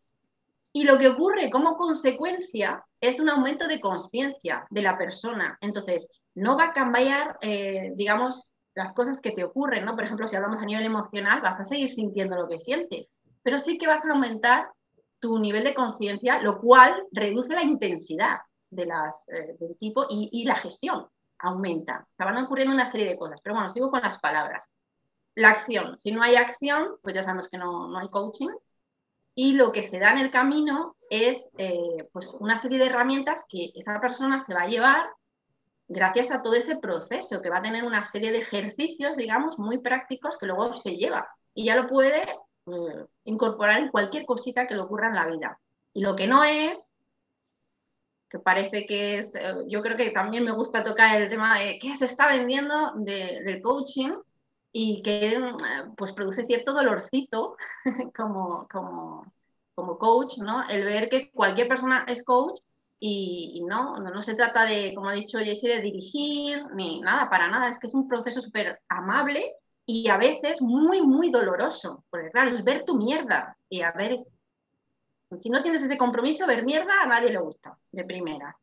Y 0.72 0.84
lo 0.84 0.99
que 0.99 1.08
ocurre 1.08 1.50
como 1.50 1.76
consecuencia 1.76 2.84
es 3.00 3.20
un 3.20 3.28
aumento 3.28 3.68
de 3.68 3.80
conciencia 3.80 4.66
de 4.70 4.82
la 4.82 4.99
persona. 4.99 5.56
Entonces, 5.60 6.08
no 6.34 6.56
va 6.56 6.66
a 6.66 6.72
cambiar, 6.72 7.38
eh, 7.40 7.92
digamos, 7.94 8.49
las 8.75 8.92
cosas 8.92 9.20
que 9.20 9.32
te 9.32 9.44
ocurren, 9.44 9.84
¿no? 9.84 9.94
Por 9.94 10.04
ejemplo, 10.04 10.26
si 10.26 10.37
hablamos 10.37 10.60
a 10.60 10.64
nivel 10.64 10.84
emocional, 10.84 11.40
vas 11.40 11.60
a 11.60 11.64
seguir 11.64 11.88
sintiendo 11.88 12.37
lo 12.37 12.49
que 12.49 12.58
sientes, 12.58 13.10
pero 13.42 13.58
sí 13.58 13.78
que 13.78 13.87
vas 13.87 14.04
a 14.04 14.12
aumentar 14.12 14.70
tu 15.18 15.38
nivel 15.38 15.64
de 15.64 15.75
conciencia, 15.75 16.40
lo 16.40 16.60
cual 16.60 17.04
reduce 17.12 17.52
la 17.52 17.62
intensidad 17.62 18.38
de 18.70 18.86
las, 18.86 19.28
eh, 19.28 19.56
del 19.58 19.76
tipo 19.76 20.06
y, 20.08 20.44
la 20.44 20.56
gestión 20.56 21.06
aumenta. 21.38 22.06
O 22.10 22.16
sea, 22.16 22.26
van 22.26 22.44
ocurriendo 22.44 22.74
una 22.74 22.86
serie 22.86 23.08
de 23.08 23.18
cosas, 23.18 23.40
pero 23.42 23.54
bueno, 23.54 23.70
sigo 23.70 23.90
con 23.90 24.02
las 24.02 24.18
palabras. 24.18 24.68
La 25.34 25.48
acción, 25.50 25.98
si 25.98 26.12
no 26.12 26.22
hay 26.22 26.36
acción, 26.36 26.96
pues 27.02 27.14
ya 27.14 27.22
sabemos 27.22 27.48
que 27.48 27.58
no, 27.58 27.88
no 27.88 27.98
hay 27.98 28.08
coaching, 28.08 28.50
y 29.34 29.52
lo 29.52 29.72
que 29.72 29.82
se 29.82 29.98
da 29.98 30.12
en 30.12 30.18
el 30.18 30.30
camino 30.30 30.96
es 31.08 31.50
eh, 31.56 32.08
pues 32.12 32.28
una 32.38 32.58
serie 32.58 32.78
de 32.78 32.86
herramientas 32.86 33.46
que 33.48 33.72
esa 33.74 34.00
persona 34.00 34.40
se 34.40 34.54
va 34.54 34.62
a 34.62 34.68
llevar 34.68 35.08
gracias 35.88 36.30
a 36.30 36.42
todo 36.42 36.54
ese 36.54 36.76
proceso, 36.76 37.42
que 37.42 37.50
va 37.50 37.58
a 37.58 37.62
tener 37.62 37.84
una 37.84 38.04
serie 38.04 38.32
de 38.32 38.38
ejercicios, 38.38 39.16
digamos, 39.16 39.58
muy 39.58 39.78
prácticos 39.78 40.36
que 40.36 40.46
luego 40.46 40.72
se 40.72 40.96
lleva 40.96 41.28
y 41.54 41.64
ya 41.64 41.74
lo 41.74 41.88
puede 41.88 42.22
eh, 42.66 43.06
incorporar 43.24 43.80
en 43.80 43.88
cualquier 43.88 44.24
cosita 44.24 44.66
que 44.66 44.74
le 44.74 44.82
ocurra 44.82 45.08
en 45.08 45.14
la 45.16 45.26
vida. 45.26 45.60
Y 45.92 46.02
lo 46.02 46.14
que 46.14 46.26
no 46.26 46.44
es, 46.44 46.89
que 48.30 48.38
parece 48.38 48.87
que 48.87 49.18
es, 49.18 49.34
eh, 49.34 49.54
yo 49.68 49.82
creo 49.82 49.96
que 49.96 50.10
también 50.10 50.44
me 50.44 50.52
gusta 50.52 50.84
tocar 50.84 51.20
el 51.20 51.28
tema 51.28 51.58
de 51.58 51.78
qué 51.78 51.94
se 51.96 52.06
está 52.06 52.28
vendiendo 52.28 52.92
del 52.96 53.60
coaching, 53.60 54.12
y 54.72 55.02
que 55.02 55.38
mm, 55.38 55.94
pues 55.96 56.12
produce 56.12 56.44
cierto 56.44 56.72
dolorcito 56.72 57.56
como, 58.16 58.68
como, 58.70 59.32
como 59.75 59.99
coach, 59.99 60.38
¿no? 60.38 60.68
El 60.68 60.84
ver 60.84 61.08
que 61.08 61.30
cualquier 61.30 61.68
persona 61.68 62.04
es 62.08 62.25
coach 62.25 62.60
y, 63.02 63.62
no, 63.66 63.96
no, 63.96 64.22
se 64.22 64.34
trata 64.34 64.66
de, 64.66 64.92
como 64.94 65.08
ha 65.08 65.14
dicho 65.14 65.38
Jessie, 65.38 65.70
de 65.70 65.80
dirigir 65.80 66.66
ni 66.75 67.00
nada, 67.00 67.30
para 67.30 67.49
nada, 67.49 67.68
es 67.68 67.78
que 67.78 67.87
es 67.87 67.94
un 67.94 68.06
proceso 68.06 68.42
súper 68.42 68.78
amable 68.88 69.54
y 69.87 70.08
a 70.08 70.18
veces 70.18 70.60
muy, 70.60 71.00
muy 71.00 71.30
doloroso, 71.30 72.04
porque 72.10 72.30
claro, 72.30 72.50
es 72.50 72.62
ver 72.62 72.84
tu 72.84 72.96
mierda 72.96 73.56
y 73.70 73.80
a 73.80 73.92
ver, 73.92 74.18
si 75.37 75.49
no 75.50 75.62
tienes 75.62 75.82
ese 75.82 75.99
compromiso, 75.99 76.46
ver 76.46 76.64
mierda 76.64 77.02
a 77.02 77.06
nadie 77.06 77.30
le 77.30 77.38
gusta, 77.38 77.78
de 77.92 78.04
primeras. 78.04 78.54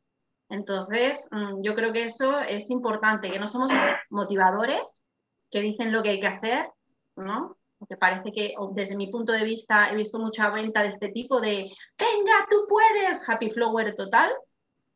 Entonces, 0.49 1.27
mm, 1.31 1.61
yo 1.61 1.75
creo 1.75 1.91
que 1.93 2.05
eso 2.05 2.39
es 2.39 2.69
importante, 2.69 3.31
que 3.31 3.39
no 3.39 3.47
somos 3.47 3.71
motivadores, 4.09 5.03
que 5.49 5.61
dicen 5.61 5.91
lo 5.91 6.03
que 6.03 6.09
hay 6.09 6.19
que 6.19 6.27
hacer, 6.27 6.69
¿no? 7.15 7.57
Porque 7.77 7.97
parece 7.97 8.31
que 8.31 8.53
desde 8.73 8.95
mi 8.95 9.07
punto 9.07 9.33
de 9.33 9.43
vista 9.43 9.91
he 9.91 9.95
visto 9.95 10.19
mucha 10.19 10.49
venta 10.49 10.81
de 10.81 10.89
este 10.89 11.09
tipo 11.09 11.39
de, 11.39 11.71
venga, 11.99 12.47
tú 12.49 12.65
puedes, 12.67 13.27
happy 13.27 13.51
flower 13.51 13.95
total, 13.95 14.31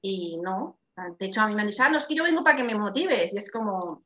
y 0.02 0.38
no. 0.38 0.78
De 1.20 1.28
hecho, 1.28 1.42
a 1.42 1.48
mí 1.48 1.56
me 1.56 1.62
han 1.62 1.68
dicho, 1.68 1.84
ah, 1.84 1.90
no, 1.90 1.98
es 1.98 2.06
que 2.06 2.16
yo 2.16 2.24
vengo 2.24 2.44
para 2.44 2.58
que 2.58 2.64
me 2.64 2.76
motives, 2.76 3.34
y 3.34 3.38
es 3.38 3.52
como, 3.52 4.04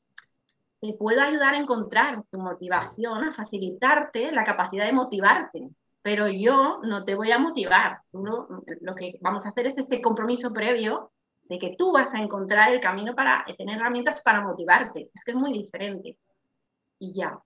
te 0.82 0.94
puedo 0.94 1.22
ayudar 1.22 1.56
a 1.56 1.58
encontrar 1.58 2.24
tu 2.30 2.40
motivación, 2.40 3.24
a 3.24 3.34
facilitarte 3.34 4.32
la 4.32 4.44
capacidad 4.44 4.86
de 4.86 4.94
motivarte, 4.94 5.70
pero 6.06 6.28
yo 6.28 6.82
no 6.84 7.04
te 7.04 7.16
voy 7.16 7.32
a 7.32 7.40
motivar. 7.40 8.02
lo 8.12 8.96
que 8.96 9.18
vamos 9.22 9.44
a 9.44 9.50
hacer 9.50 9.66
es 9.66 9.80
este 9.80 10.04
compromiso 10.04 10.54
previo 10.54 11.12
de 11.46 11.58
que 11.58 11.76
tú 11.76 11.92
vas 11.92 12.14
a 12.14 12.20
encontrar 12.20 12.72
el 12.72 12.80
camino 12.80 13.16
para 13.16 13.44
tener 13.58 13.78
herramientas 13.78 14.22
para 14.22 14.42
motivarte. 14.42 15.10
Es 15.16 15.24
que 15.24 15.32
es 15.32 15.38
muy 15.38 15.52
diferente 15.52 16.20
y 17.00 17.12
ya. 17.12 17.40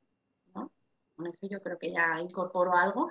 ¿no? 0.54 0.72
Con 1.16 1.28
eso 1.28 1.48
yo 1.50 1.64
creo 1.64 1.78
que 1.80 1.94
ya 1.94 2.18
incorporo 2.20 2.76
algo. 2.76 3.08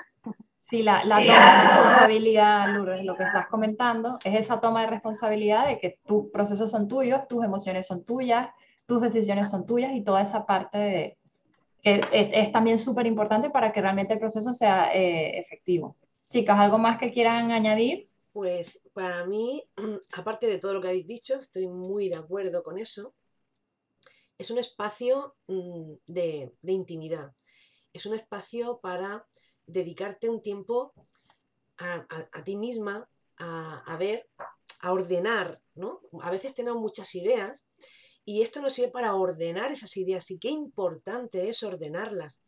Sí, 0.58 0.82
la, 0.82 1.02
la 1.06 1.16
toma 1.16 1.62
de 1.62 1.68
responsabilidad, 1.68 2.68
Lourdes, 2.68 3.04
lo 3.06 3.16
que 3.16 3.22
estás 3.22 3.46
comentando, 3.46 4.18
es 4.26 4.34
esa 4.34 4.60
toma 4.60 4.82
de 4.82 4.88
responsabilidad 4.88 5.66
de 5.66 5.78
que 5.78 5.98
tus 6.06 6.30
procesos 6.30 6.70
son 6.70 6.88
tuyos, 6.88 7.26
tus 7.26 7.42
emociones 7.42 7.86
son 7.86 8.04
tuyas, 8.04 8.50
tus 8.84 9.00
decisiones 9.00 9.48
son 9.48 9.64
tuyas 9.64 9.92
y 9.94 10.04
toda 10.04 10.20
esa 10.20 10.44
parte 10.44 10.76
de, 10.76 11.17
que 11.82 12.00
es, 12.12 12.52
también 12.52 12.78
súper 12.78 13.06
importante 13.06 13.50
para 13.50 13.72
que 13.72 13.80
realmente 13.80 14.14
el 14.14 14.18
proceso 14.18 14.52
sea 14.54 14.92
eh, 14.92 15.38
efectivo. 15.38 15.96
Chicas, 16.28 16.58
¿algo 16.58 16.78
más 16.78 16.98
que 16.98 17.12
quieran 17.12 17.50
añadir? 17.50 18.08
Pues 18.32 18.82
para 18.92 19.24
mí, 19.26 19.64
aparte 20.12 20.46
de 20.46 20.58
todo 20.58 20.74
lo 20.74 20.80
que 20.80 20.88
habéis 20.88 21.06
dicho, 21.06 21.34
estoy 21.36 21.66
muy 21.66 22.08
de 22.08 22.16
acuerdo 22.16 22.62
con 22.62 22.78
eso 22.78 23.14
es 24.38 24.50
un 24.50 24.58
espacio 24.58 25.36
mm, 25.48 25.94
de, 26.06 26.54
intimidad, 26.62 27.34
es 27.92 28.06
un 28.06 28.14
espacio 28.14 28.78
para 28.80 29.26
dedicarte 29.66 30.30
un 30.30 30.40
tiempo 30.40 30.94
a, 31.76 32.44
ti 32.44 32.56
misma, 32.56 33.08
a, 33.36 33.96
ver, 33.98 34.28
a 34.80 34.92
ordenar, 34.92 35.60
¿no? 35.74 36.00
A 36.22 36.30
veces 36.30 36.54
tenemos 36.54 36.80
muchas 36.80 37.14
ideas 37.14 37.64
y 38.28 38.42
esto 38.42 38.60
nos 38.60 38.74
sirve 38.74 38.90
para 38.90 39.14
ordenar 39.14 39.72
esas 39.72 39.96
ideas 39.96 40.30
y 40.30 40.38
qué 40.38 40.50
importante 40.50 41.48
es 41.48 41.62
ordenarlas. 41.62 42.42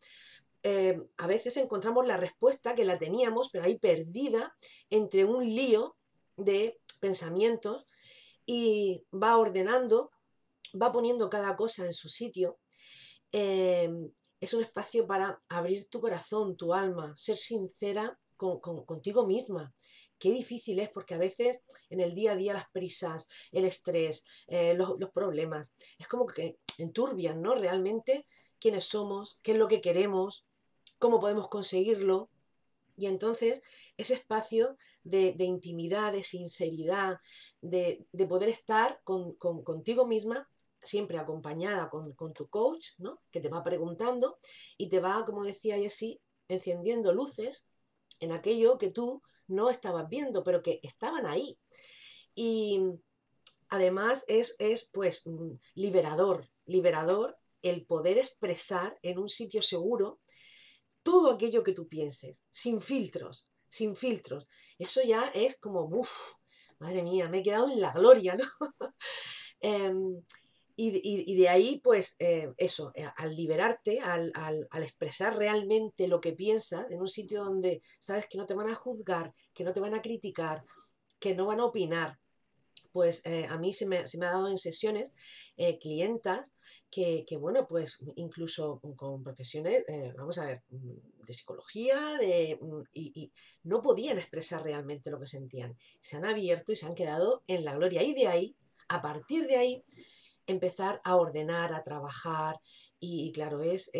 Eh, 0.63 1.01
a 1.17 1.27
veces 1.27 1.57
encontramos 1.57 2.07
la 2.07 2.19
respuesta 2.19 2.75
que 2.75 2.85
la 2.85 2.99
teníamos, 2.99 3.49
pero 3.49 3.65
ahí 3.65 3.79
perdida 3.79 4.55
entre 4.91 5.25
un 5.25 5.43
lío 5.43 5.97
de 6.37 6.79
pensamientos 7.01 7.87
y 8.45 9.07
va 9.11 9.39
ordenando 9.39 10.11
va 10.81 10.93
poniendo 10.93 11.31
cada 11.31 11.57
cosa 11.57 11.87
en 11.87 11.95
su 11.95 12.11
sitio. 12.11 12.59
Em, 13.33 14.13
es 14.39 14.53
un 14.53 14.61
espacio 14.61 15.07
para 15.07 15.41
abrir 15.49 15.89
tu 15.89 16.03
corazón, 16.03 16.59
tu 16.59 16.75
alma, 16.75 17.17
ser 17.17 17.39
sincera 17.39 18.19
con, 18.37 18.61
contigo 18.61 19.27
misma, 19.27 19.73
qué 20.21 20.31
difícil 20.31 20.79
es 20.79 20.91
porque 20.91 21.15
a 21.15 21.19
veces 21.19 21.65
en 21.89 21.99
el 21.99 22.15
día 22.15 22.33
a 22.33 22.37
día 22.37 22.53
las 22.53 22.71
prisas, 22.71 23.29
el 23.51 23.65
estrés, 23.65 24.25
eh, 24.47 24.75
los, 24.75 25.01
los, 25.01 25.11
problemas, 25.11 25.75
es 25.99 26.07
como 26.07 26.27
que 26.27 26.59
enturbian, 26.79 27.43
¿no? 27.43 27.57
Realmente 27.57 28.27
quiénes 28.61 28.85
somos, 28.85 29.41
qué 29.43 29.53
es 29.53 29.59
lo 29.59 29.67
que 29.67 29.81
queremos, 29.81 30.47
cómo 30.99 31.19
podemos 31.19 31.49
conseguirlo. 31.49 32.31
Y 32.97 33.07
entonces 33.07 33.63
ese 33.97 34.15
espacio 34.15 34.77
de, 35.03 35.35
intimidad, 35.39 36.13
de 36.13 36.23
sinceridad, 36.23 37.19
de, 37.63 38.07
poder 38.29 38.51
estar 38.51 39.01
con, 39.05 39.35
contigo 39.35 40.07
misma, 40.07 40.49
siempre 40.83 41.19
acompañada 41.19 41.91
con, 41.91 42.15
tu 42.35 42.49
coach, 42.49 42.89
¿no? 42.99 43.21
que 43.31 43.41
te 43.41 43.49
va 43.49 43.63
preguntando 43.63 44.39
y 44.77 44.89
te 44.89 45.01
va, 45.01 45.25
como 45.25 45.45
decía 45.45 45.79
Jessie, 45.79 46.21
encendiendo 46.49 47.13
luces 47.13 47.69
en 48.21 48.33
aquello 48.33 48.79
que 48.79 48.91
tú 48.91 49.23
no 49.51 49.71
estabas 49.71 50.09
viendo, 50.09 50.43
pero 50.43 50.63
que 50.63 50.81
estaban 50.83 51.27
ahí. 51.27 51.59
Y 52.35 52.81
además 53.69 54.25
es, 54.29 54.57
es 54.59 54.91
pues 54.93 55.27
mm, 55.27 55.53
liberador, 55.75 56.49
liberador 56.67 57.39
el 57.63 57.85
poder 57.85 58.19
expresar 58.19 58.99
en 59.03 59.19
un 59.19 59.29
sitio 59.29 59.63
seguro 59.63 60.21
todo 61.03 61.33
aquello 61.33 61.63
que 61.63 61.73
tú 61.73 61.89
pienses, 61.89 62.45
sin 62.51 62.81
filtros, 62.81 63.47
sin 63.69 63.97
filtros. 63.97 64.47
Eso 64.79 65.03
ya 65.03 65.29
es 65.35 65.59
como, 65.59 65.85
uff, 65.85 66.35
madre 66.79 67.03
mía, 67.03 67.29
me 67.29 67.39
he 67.39 67.43
quedado 67.43 67.71
en 67.71 67.81
la 67.81 67.93
gloria, 67.93 68.37
¿no? 68.37 68.45
Em, 69.63 70.23
y, 70.83 71.37
de 71.37 71.49
ahí, 71.49 71.81
pues, 71.85 72.17
eh, 72.19 72.53
eso, 72.57 72.93
eh, 72.95 73.07
al 73.17 73.37
liberarte, 73.37 74.01
al, 74.01 74.33
al, 74.35 74.83
expresar 74.83 75.37
realmente 75.37 76.09
lo 76.09 76.21
que 76.21 76.33
piensas 76.33 76.91
en 76.91 77.01
un 77.01 77.09
sitio 77.09 77.45
donde 77.45 77.83
sabes 77.99 78.27
que 78.27 78.39
no 78.39 78.47
te 78.47 78.55
van 78.55 78.71
a 78.71 78.75
juzgar, 78.75 79.35
que 79.53 79.65
no 79.65 79.75
te 79.75 79.81
van 79.81 79.95
a 79.95 80.01
criticar, 80.01 80.65
que 81.19 81.35
no 81.35 81.47
van 81.47 81.61
a 81.61 81.67
opinar, 81.67 82.19
pues 82.93 83.21
eh, 83.27 83.47
a 83.49 83.59
mí 83.59 83.73
se 83.75 83.87
me, 83.87 84.07
se 84.07 84.17
me, 84.19 84.27
ha 84.27 84.33
dado 84.33 84.49
en 84.49 84.59
sesiones 84.59 85.13
clientas 85.81 86.55
que, 86.91 87.25
bueno, 87.39 87.69
pues 87.69 87.99
incluso 88.17 88.81
con 88.97 89.23
profesiones, 89.23 89.85
vamos 90.17 90.39
a 90.39 90.47
ver, 90.47 90.63
mm, 90.71 91.25
de 91.25 91.33
psicología, 91.33 92.17
de, 92.19 92.59
mm, 92.61 92.83
y, 92.95 93.33
no 93.63 93.83
podían 93.83 94.19
expresar 94.19 94.65
realmente 94.65 95.11
lo 95.11 95.21
que 95.21 95.27
sentían. 95.27 95.77
Se 96.01 96.17
han 96.17 96.25
abierto 96.25 96.73
y 96.73 96.77
se 96.77 96.87
han 96.87 96.95
quedado 96.95 97.45
en 97.47 97.65
la 97.65 97.75
gloria. 97.75 98.03
Y 98.03 98.15
de 98.15 98.27
ahí, 98.27 98.57
a 98.89 99.01
partir 99.03 99.47
de 99.47 99.57
ahí, 99.57 99.85
empezar 100.51 101.01
a 101.05 101.17
ordenar, 101.17 101.73
a 101.73 101.83
trabajar. 101.83 102.59
Y, 102.99 103.33
claro, 103.33 103.63
es 103.63 103.91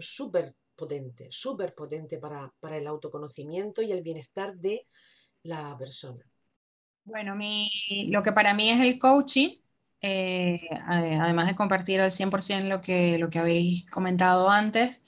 súper 0.00 0.54
potente, 0.74 1.28
súper 1.30 1.74
potente 1.74 2.18
para, 2.18 2.52
para 2.60 2.76
el 2.76 2.86
autoconocimiento 2.86 3.82
y 3.82 3.92
el 3.92 4.02
bienestar 4.02 4.56
de 4.56 4.86
la 5.42 5.76
persona. 5.78 6.24
Bueno, 7.04 7.34
mi, 7.36 7.70
lo 8.08 8.22
que 8.22 8.32
para 8.32 8.52
mí 8.54 8.70
es 8.70 8.80
el 8.80 8.98
coaching 8.98 9.58
eh, 10.00 10.60
además 10.86 11.48
de 11.48 11.56
compartir 11.56 12.00
al 12.00 12.12
100% 12.12 12.68
lo 12.68 12.80
que, 12.80 13.18
lo 13.18 13.30
que 13.30 13.38
habéis 13.38 13.88
comentado 13.90 14.48
antes, 14.48 15.04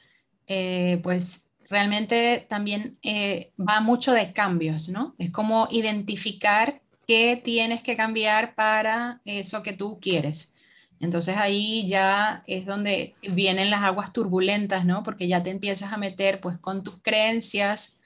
eh, 0.47 0.99
pues 1.03 1.53
realmente 1.69 2.47
también 2.49 2.99
eh, 3.03 3.53
va 3.59 3.81
mucho 3.81 4.13
de 4.13 4.33
cambios, 4.33 4.89
¿no? 4.89 5.15
Es 5.19 5.31
como 5.31 5.69
identificar 5.71 6.81
qué 7.07 7.41
tienes 7.43 7.83
que 7.83 7.97
cambiar 7.97 8.55
para 8.55 9.21
eso 9.25 9.63
que 9.63 9.73
tú 9.73 9.99
quieres. 10.01 10.55
Entonces 11.01 11.37
ahí 11.39 11.87
ya 11.89 12.45
es 12.47 12.67
donde 12.67 13.15
vienen 13.23 13.71
las 13.71 13.83
aguas 13.83 14.13
turbulentas, 14.13 14.85
¿no? 14.85 15.03
Porque 15.03 15.29
ya 15.29 15.43
te 15.43 15.51
empiezas 15.51 15.93
a 15.93 15.99
meter 15.99 16.41
pues 16.41 16.59
con 16.59 16.85
tus 16.85 17.01
creencias, 17.03 17.99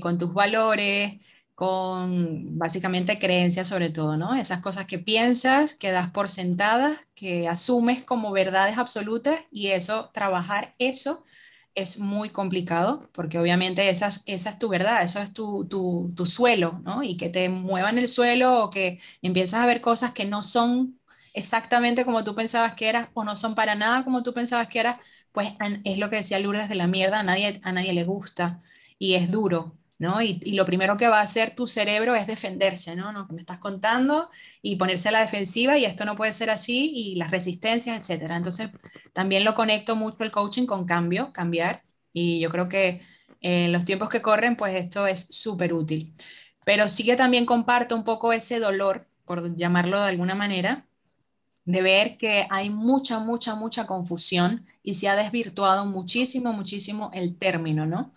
con 0.00 0.18
tus 0.18 0.32
valores, 0.32 1.20
con 1.54 2.58
básicamente 2.58 3.18
creencias 3.18 3.68
sobre 3.68 3.90
todo, 3.90 4.16
¿no? 4.16 4.34
Esas 4.34 4.60
cosas 4.60 4.86
que 4.86 4.98
piensas, 4.98 5.74
que 5.74 5.92
das 5.92 6.10
por 6.10 6.30
sentadas, 6.30 6.98
que 7.14 7.48
asumes 7.48 8.02
como 8.02 8.32
verdades 8.32 8.78
absolutas 8.78 9.40
y 9.52 9.68
eso, 9.68 10.10
trabajar 10.12 10.72
eso 10.78 11.24
es 11.74 11.98
muy 11.98 12.30
complicado 12.30 13.08
porque 13.12 13.38
obviamente 13.38 13.88
esa 13.90 14.08
es, 14.26 14.58
tu 14.58 14.68
verdad, 14.68 15.02
eso 15.02 15.20
es 15.20 15.32
tu, 15.32 15.66
tu, 15.66 16.26
suelo, 16.26 16.80
¿no? 16.84 17.02
Y 17.02 17.16
que 17.16 17.28
te 17.28 17.48
muevan 17.48 17.98
el 17.98 18.08
suelo 18.08 18.64
o 18.64 18.70
que 18.70 19.00
empiezas 19.22 19.60
a 19.60 19.66
ver 19.66 19.80
cosas 19.80 20.12
que 20.12 20.24
no 20.24 20.42
son 20.42 21.00
exactamente 21.34 22.04
como 22.04 22.24
tú 22.24 22.34
pensabas 22.34 22.74
que 22.74 22.88
eras 22.88 23.08
o 23.14 23.24
no 23.24 23.36
son 23.36 23.54
para 23.54 23.74
nada 23.74 24.04
como 24.04 24.22
tú 24.22 24.32
pensabas 24.34 24.68
que 24.68 24.80
eras, 24.80 24.98
pues 25.32 25.50
es 25.84 25.98
lo 25.98 26.10
que 26.10 26.16
decía 26.16 26.38
Lourdes 26.38 26.68
de 26.68 26.76
la 26.76 26.86
mierda, 26.86 27.20
a 27.20 27.22
nadie, 27.24 27.60
a 27.64 27.72
nadie 27.72 27.92
le 27.92 28.04
gusta 28.04 28.62
y 28.98 29.14
es 29.14 29.30
duro, 29.30 29.76
y, 30.22 30.52
lo 30.52 30.64
primero 30.64 30.96
que 30.96 31.08
va 31.08 31.18
a 31.20 31.22
hacer 31.22 31.54
tu 31.54 31.68
cerebro 31.68 32.14
es 32.14 32.26
defenderse, 32.26 32.96
¿no? 32.96 33.12
¿no? 33.12 33.26
Me 33.30 33.40
estás 33.40 33.58
contando 33.58 34.28
y 34.60 34.76
ponerse 34.76 35.08
a 35.08 35.12
la 35.12 35.20
defensiva 35.20 35.78
y 35.78 35.84
esto 35.84 36.04
no 36.04 36.16
puede 36.16 36.32
ser 36.32 36.50
así 36.50 36.92
y 36.94 37.14
las 37.16 37.30
resistencias, 37.30 37.98
etcétera. 37.98 38.36
Entonces, 38.36 38.70
también 39.12 39.44
lo 39.44 39.54
conecto 39.54 39.96
mucho 39.96 40.18
el 40.20 40.30
coaching 40.30 40.66
con 40.66 40.84
cambio, 40.84 41.32
cambiar 41.32 41.82
y 42.12 42.40
yo 42.40 42.50
creo 42.50 42.68
que 42.68 43.00
en 43.40 43.72
los 43.72 43.84
tiempos 43.84 44.08
que 44.08 44.22
corren, 44.22 44.56
pues 44.56 44.78
esto 44.78 45.06
es 45.06 45.20
súper 45.20 45.72
útil. 45.72 46.14
Pero 46.64 46.88
sí 46.88 47.04
que 47.04 47.16
también 47.16 47.46
comparto 47.46 47.94
un 47.96 48.04
poco 48.04 48.32
ese 48.32 48.58
dolor, 48.58 49.06
por 49.24 49.56
llamarlo 49.56 50.00
de 50.00 50.08
alguna 50.08 50.34
manera, 50.34 50.86
de 51.64 51.82
ver 51.82 52.16
que 52.18 52.46
hay 52.50 52.70
mucha, 52.70 53.20
mucha, 53.20 53.54
mucha 53.54 53.86
confusión 53.86 54.66
y 54.82 54.94
se 54.94 55.08
ha 55.08 55.16
desvirtuado 55.16 55.86
muchísimo, 55.86 56.52
muchísimo 56.52 57.10
el 57.14 57.36
término, 57.36 57.86
¿no? 57.86 58.12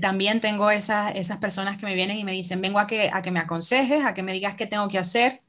también 0.00 0.40
tengo 0.40 0.70
esas, 0.70 1.12
esas 1.14 1.38
personas 1.38 1.78
que 1.78 1.86
me 1.86 1.94
vienen 1.94 2.18
y 2.18 2.24
me 2.24 2.32
dicen, 2.32 2.60
vengo 2.60 2.78
a 2.78 2.86
que, 2.86 3.10
a 3.12 3.22
que 3.22 3.30
me 3.30 3.40
aconsejes, 3.40 4.04
a 4.04 4.14
que 4.14 4.22
me 4.22 4.32
digas 4.32 4.54
qué 4.54 4.66
tengo 4.66 4.88
que 4.88 4.98
hacer 4.98 5.40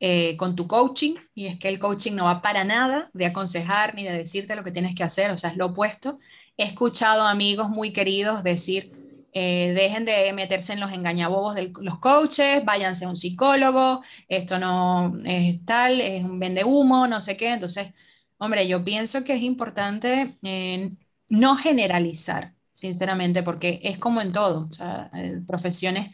eh, 0.00 0.36
con 0.36 0.56
tu 0.56 0.66
coaching. 0.66 1.14
Y 1.34 1.46
es 1.46 1.58
que 1.58 1.68
el 1.68 1.78
coaching 1.78 2.12
no 2.12 2.24
va 2.24 2.42
para 2.42 2.64
nada 2.64 3.10
de 3.12 3.26
aconsejar 3.26 3.94
ni 3.94 4.04
de 4.04 4.16
decirte 4.16 4.56
lo 4.56 4.64
que 4.64 4.72
tienes 4.72 4.94
que 4.94 5.04
hacer, 5.04 5.30
o 5.30 5.38
sea, 5.38 5.50
es 5.50 5.56
lo 5.56 5.66
opuesto. 5.66 6.18
He 6.56 6.64
escuchado 6.64 7.22
amigos 7.22 7.68
muy 7.68 7.92
queridos 7.92 8.42
decir, 8.42 8.92
eh, 9.32 9.72
dejen 9.74 10.04
de 10.04 10.32
meterse 10.34 10.72
en 10.74 10.80
los 10.80 10.92
engañabobos 10.92 11.54
de 11.54 11.72
los 11.80 11.98
coaches, 11.98 12.64
váyanse 12.64 13.04
a 13.06 13.08
un 13.08 13.16
psicólogo, 13.16 14.02
esto 14.28 14.58
no 14.58 15.14
es 15.24 15.64
tal, 15.64 16.00
es 16.00 16.24
un 16.24 16.38
vende 16.38 16.64
humo, 16.64 17.06
no 17.06 17.20
sé 17.20 17.36
qué. 17.36 17.52
Entonces, 17.52 17.92
hombre, 18.38 18.66
yo 18.68 18.84
pienso 18.84 19.24
que 19.24 19.34
es 19.34 19.42
importante 19.42 20.36
eh, 20.42 20.90
no 21.28 21.56
generalizar 21.56 22.54
sinceramente, 22.74 23.42
porque 23.42 23.80
es 23.82 23.98
como 23.98 24.20
en 24.20 24.32
todo, 24.32 24.68
o 24.70 24.72
sea, 24.74 25.10
eh, 25.14 25.40
profesiones 25.46 26.10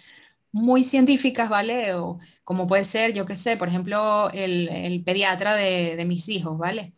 muy 0.52 0.85
científicas, 0.85 1.48
¿vale? 1.48 1.94
O 1.94 2.18
como 2.44 2.66
puede 2.66 2.85
ser, 2.85 3.14
yo 3.14 3.26
qué 3.26 3.37
sé, 3.37 3.57
por 3.57 3.68
ejemplo, 3.68 4.31
el, 4.33 5.02
pediatra 5.04 5.54
de, 5.57 6.04
mis 6.07 6.28
hijos, 6.28 6.59
¿vale? 6.59 6.94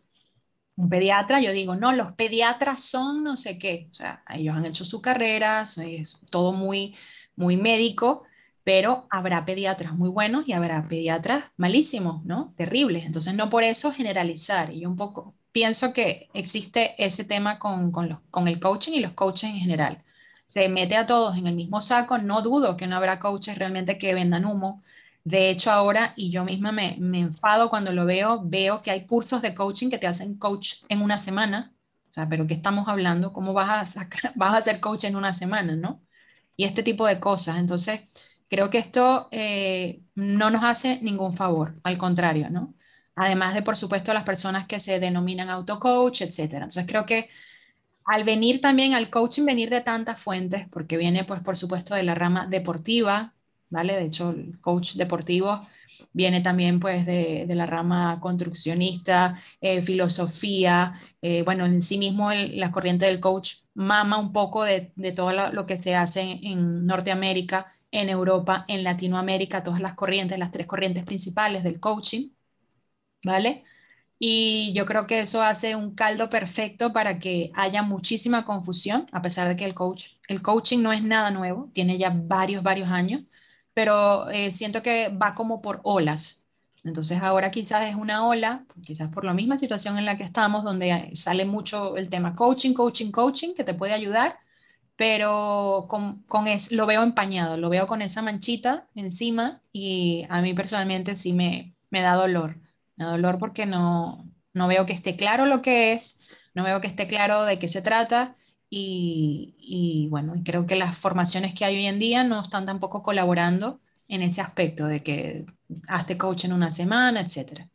Un 0.80 0.88
pediatra, 0.88 1.42
yo 1.42 1.52
digo, 1.52 1.76
no, 1.76 1.92
los 1.92 2.12
pediatras 2.12 2.80
son 2.80 3.22
no 3.22 3.36
sé 3.36 3.58
qué, 3.58 3.88
o 3.90 3.94
sea, 3.94 4.24
ellos 4.30 4.56
han 4.56 4.64
hecho 4.64 4.86
su 4.86 5.02
carrera, 5.02 5.62
es 5.62 6.20
todo 6.30 6.54
muy, 6.54 6.96
muy 7.36 7.58
médico, 7.58 8.24
pero 8.64 9.06
habrá 9.10 9.44
pediatras 9.44 9.92
muy 9.92 10.08
buenos 10.08 10.48
y 10.48 10.54
habrá 10.54 10.88
pediatras 10.88 11.44
malísimos, 11.58 12.24
¿no? 12.24 12.54
Terribles. 12.56 13.04
Entonces, 13.04 13.34
no 13.34 13.50
por 13.50 13.62
eso 13.62 13.92
generalizar. 13.92 14.72
Y 14.72 14.86
un 14.86 14.96
poco, 14.96 15.34
pienso 15.52 15.92
que 15.92 16.30
existe 16.32 16.94
ese 16.96 17.24
tema 17.24 17.58
con, 17.58 17.92
con, 17.92 18.08
los, 18.08 18.20
con 18.30 18.48
el 18.48 18.58
coaching 18.58 18.92
y 18.92 19.00
los 19.00 19.12
coaches 19.12 19.50
en 19.50 19.56
general. 19.60 20.02
Se 20.46 20.68
mete 20.70 20.96
a 20.96 21.06
todos 21.06 21.36
en 21.36 21.46
el 21.46 21.54
mismo 21.56 21.82
saco, 21.82 22.16
no 22.18 22.40
dudo 22.40 22.76
que 22.78 22.86
no 22.86 22.96
habrá 22.96 23.18
coaches 23.18 23.58
realmente 23.58 23.98
que 23.98 24.14
vendan 24.14 24.46
humo. 24.46 24.82
De 25.30 25.50
hecho, 25.50 25.70
ahora, 25.70 26.12
y 26.16 26.30
yo 26.30 26.44
misma 26.44 26.72
me, 26.72 26.96
me 26.98 27.20
enfado 27.20 27.70
cuando 27.70 27.92
lo 27.92 28.04
veo, 28.06 28.42
veo 28.44 28.82
que 28.82 28.90
hay 28.90 29.06
cursos 29.06 29.42
de 29.42 29.54
coaching 29.54 29.88
que 29.90 29.98
te 29.98 30.06
hacen 30.06 30.38
coach 30.38 30.74
en 30.88 31.02
una 31.02 31.18
semana. 31.18 31.74
O 32.10 32.12
sea, 32.12 32.28
pero 32.28 32.46
¿qué 32.46 32.54
estamos 32.54 32.88
hablando? 32.88 33.32
¿Cómo 33.32 33.52
vas 33.52 33.68
a, 33.70 33.86
sacar, 33.86 34.32
vas 34.36 34.54
a 34.54 34.62
ser 34.62 34.80
coach 34.80 35.04
en 35.04 35.16
una 35.16 35.32
semana, 35.32 35.76
no? 35.76 36.02
Y 36.56 36.64
este 36.64 36.82
tipo 36.82 37.06
de 37.06 37.20
cosas. 37.20 37.58
Entonces, 37.58 38.00
creo 38.48 38.70
que 38.70 38.78
esto 38.78 39.28
eh, 39.32 40.02
no 40.14 40.50
nos 40.50 40.64
hace 40.64 41.00
ningún 41.02 41.32
favor, 41.32 41.80
al 41.84 41.98
contrario, 41.98 42.50
¿no? 42.50 42.74
además 43.20 43.54
de, 43.54 43.62
por 43.62 43.76
supuesto, 43.76 44.14
las 44.14 44.24
personas 44.24 44.66
que 44.66 44.80
se 44.80 44.98
denominan 45.00 45.50
autocoach, 45.50 46.22
etc. 46.22 46.54
Entonces, 46.54 46.86
creo 46.86 47.04
que 47.06 47.28
al 48.06 48.24
venir 48.24 48.60
también 48.60 48.94
al 48.94 49.10
coaching, 49.10 49.44
venir 49.44 49.70
de 49.70 49.80
tantas 49.82 50.20
fuentes, 50.20 50.68
porque 50.70 50.96
viene, 50.96 51.24
pues, 51.24 51.40
por 51.42 51.56
supuesto, 51.56 51.94
de 51.94 52.02
la 52.02 52.14
rama 52.14 52.46
deportiva, 52.46 53.34
¿vale? 53.70 53.94
De 53.94 54.04
hecho, 54.04 54.30
el 54.30 54.60
coach 54.60 54.94
deportivo 54.94 55.66
viene 56.12 56.40
también, 56.40 56.80
pues, 56.80 57.06
de, 57.06 57.46
la 57.48 57.66
rama 57.66 58.18
construccionista, 58.20 59.34
eh, 59.60 59.82
filosofía, 59.82 60.92
eh, 61.22 61.42
bueno, 61.42 61.66
en 61.66 61.80
sí 61.82 61.98
mismo 61.98 62.32
la 62.32 62.72
corriente 62.72 63.06
del 63.06 63.20
coach 63.20 63.54
mama 63.74 64.18
un 64.18 64.32
poco 64.32 64.64
de, 64.64 64.92
todo 65.16 65.32
lo, 65.52 65.66
que 65.66 65.78
se 65.78 65.94
hace 65.94 66.40
en 66.42 66.86
Norteamérica, 66.86 67.66
en 67.90 68.08
Europa, 68.08 68.64
en 68.68 68.84
Latinoamérica, 68.84 69.62
todas 69.62 69.80
las 69.80 69.94
corrientes, 69.94 70.38
las 70.38 70.52
tres 70.52 70.66
corrientes 70.66 71.04
principales 71.04 71.64
del 71.64 71.80
coaching. 71.80 72.30
¿vale? 73.24 73.64
Y 74.18 74.72
yo 74.74 74.86
creo 74.86 75.06
que 75.06 75.20
eso 75.20 75.42
hace 75.42 75.76
un 75.76 75.94
caldo 75.94 76.28
perfecto 76.30 76.92
para 76.92 77.18
que 77.18 77.50
haya 77.54 77.82
muchísima 77.82 78.44
confusión, 78.44 79.06
a 79.12 79.22
pesar 79.22 79.48
de 79.48 79.56
que 79.56 79.64
el, 79.64 79.74
coach, 79.74 80.06
el 80.28 80.42
coaching 80.42 80.80
no 80.82 80.92
es 80.92 81.02
nada 81.02 81.30
nuevo, 81.30 81.70
tiene 81.72 81.98
ya 81.98 82.10
varios, 82.14 82.62
varios 82.62 82.90
años, 82.90 83.22
pero 83.80 84.28
eh, 84.28 84.52
siento 84.52 84.82
que 84.82 85.08
va 85.08 85.34
como 85.34 85.62
por 85.62 85.80
olas. 85.84 86.44
Entonces 86.84 87.18
ahora 87.22 87.50
quizás 87.50 87.88
es 87.88 87.94
una 87.94 88.26
ola, 88.26 88.66
quizás 88.84 89.10
por 89.10 89.24
la 89.24 89.32
misma 89.32 89.56
situación 89.56 89.96
en 89.96 90.04
la 90.04 90.18
que 90.18 90.24
estamos, 90.24 90.64
donde 90.64 91.08
sale 91.14 91.46
mucho 91.46 91.96
el 91.96 92.10
tema 92.10 92.34
coaching, 92.36 92.74
coaching, 92.74 93.10
coaching, 93.10 93.54
que 93.54 93.64
te 93.64 93.72
puede 93.72 93.94
ayudar, 93.94 94.38
pero 94.96 95.86
con, 95.88 96.24
con 96.24 96.46
es, 96.46 96.72
lo 96.72 96.84
veo 96.84 97.02
empañado, 97.02 97.56
lo 97.56 97.70
veo 97.70 97.86
con 97.86 98.02
esa 98.02 98.20
manchita 98.20 98.86
encima 98.94 99.62
y 99.72 100.26
a 100.28 100.42
mí 100.42 100.52
personalmente 100.52 101.16
sí 101.16 101.32
me, 101.32 101.74
me 101.88 102.02
da 102.02 102.16
dolor. 102.16 102.58
Me 102.96 103.06
da 103.06 103.12
dolor 103.12 103.38
porque 103.38 103.64
no, 103.64 104.26
no 104.52 104.68
veo 104.68 104.84
que 104.84 104.92
esté 104.92 105.16
claro 105.16 105.46
lo 105.46 105.62
que 105.62 105.94
es, 105.94 106.20
no 106.52 106.64
veo 106.64 106.82
que 106.82 106.86
esté 106.88 107.06
claro 107.06 107.44
de 107.44 107.58
qué 107.58 107.70
se 107.70 107.80
trata 107.80 108.36
y, 108.72 109.56
y, 109.58 110.08
bueno, 110.08 110.34
creo 110.44 110.64
que 110.64 110.76
las 110.76 110.96
formaciones 110.96 111.54
que 111.54 111.64
hay 111.64 111.76
hoy 111.76 111.86
en 111.86 111.98
día 111.98 112.22
no 112.22 112.40
están 112.40 112.66
tampoco 112.66 113.02
colaborando 113.02 113.80
en 114.06 114.22
ese 114.22 114.40
aspecto 114.40 114.86
de 114.86 115.00
que 115.00 115.44
hazte 115.88 116.16
coach 116.16 116.44
en 116.44 116.52
una 116.52 116.70
semana, 116.70 117.20
etc. 117.20 117.66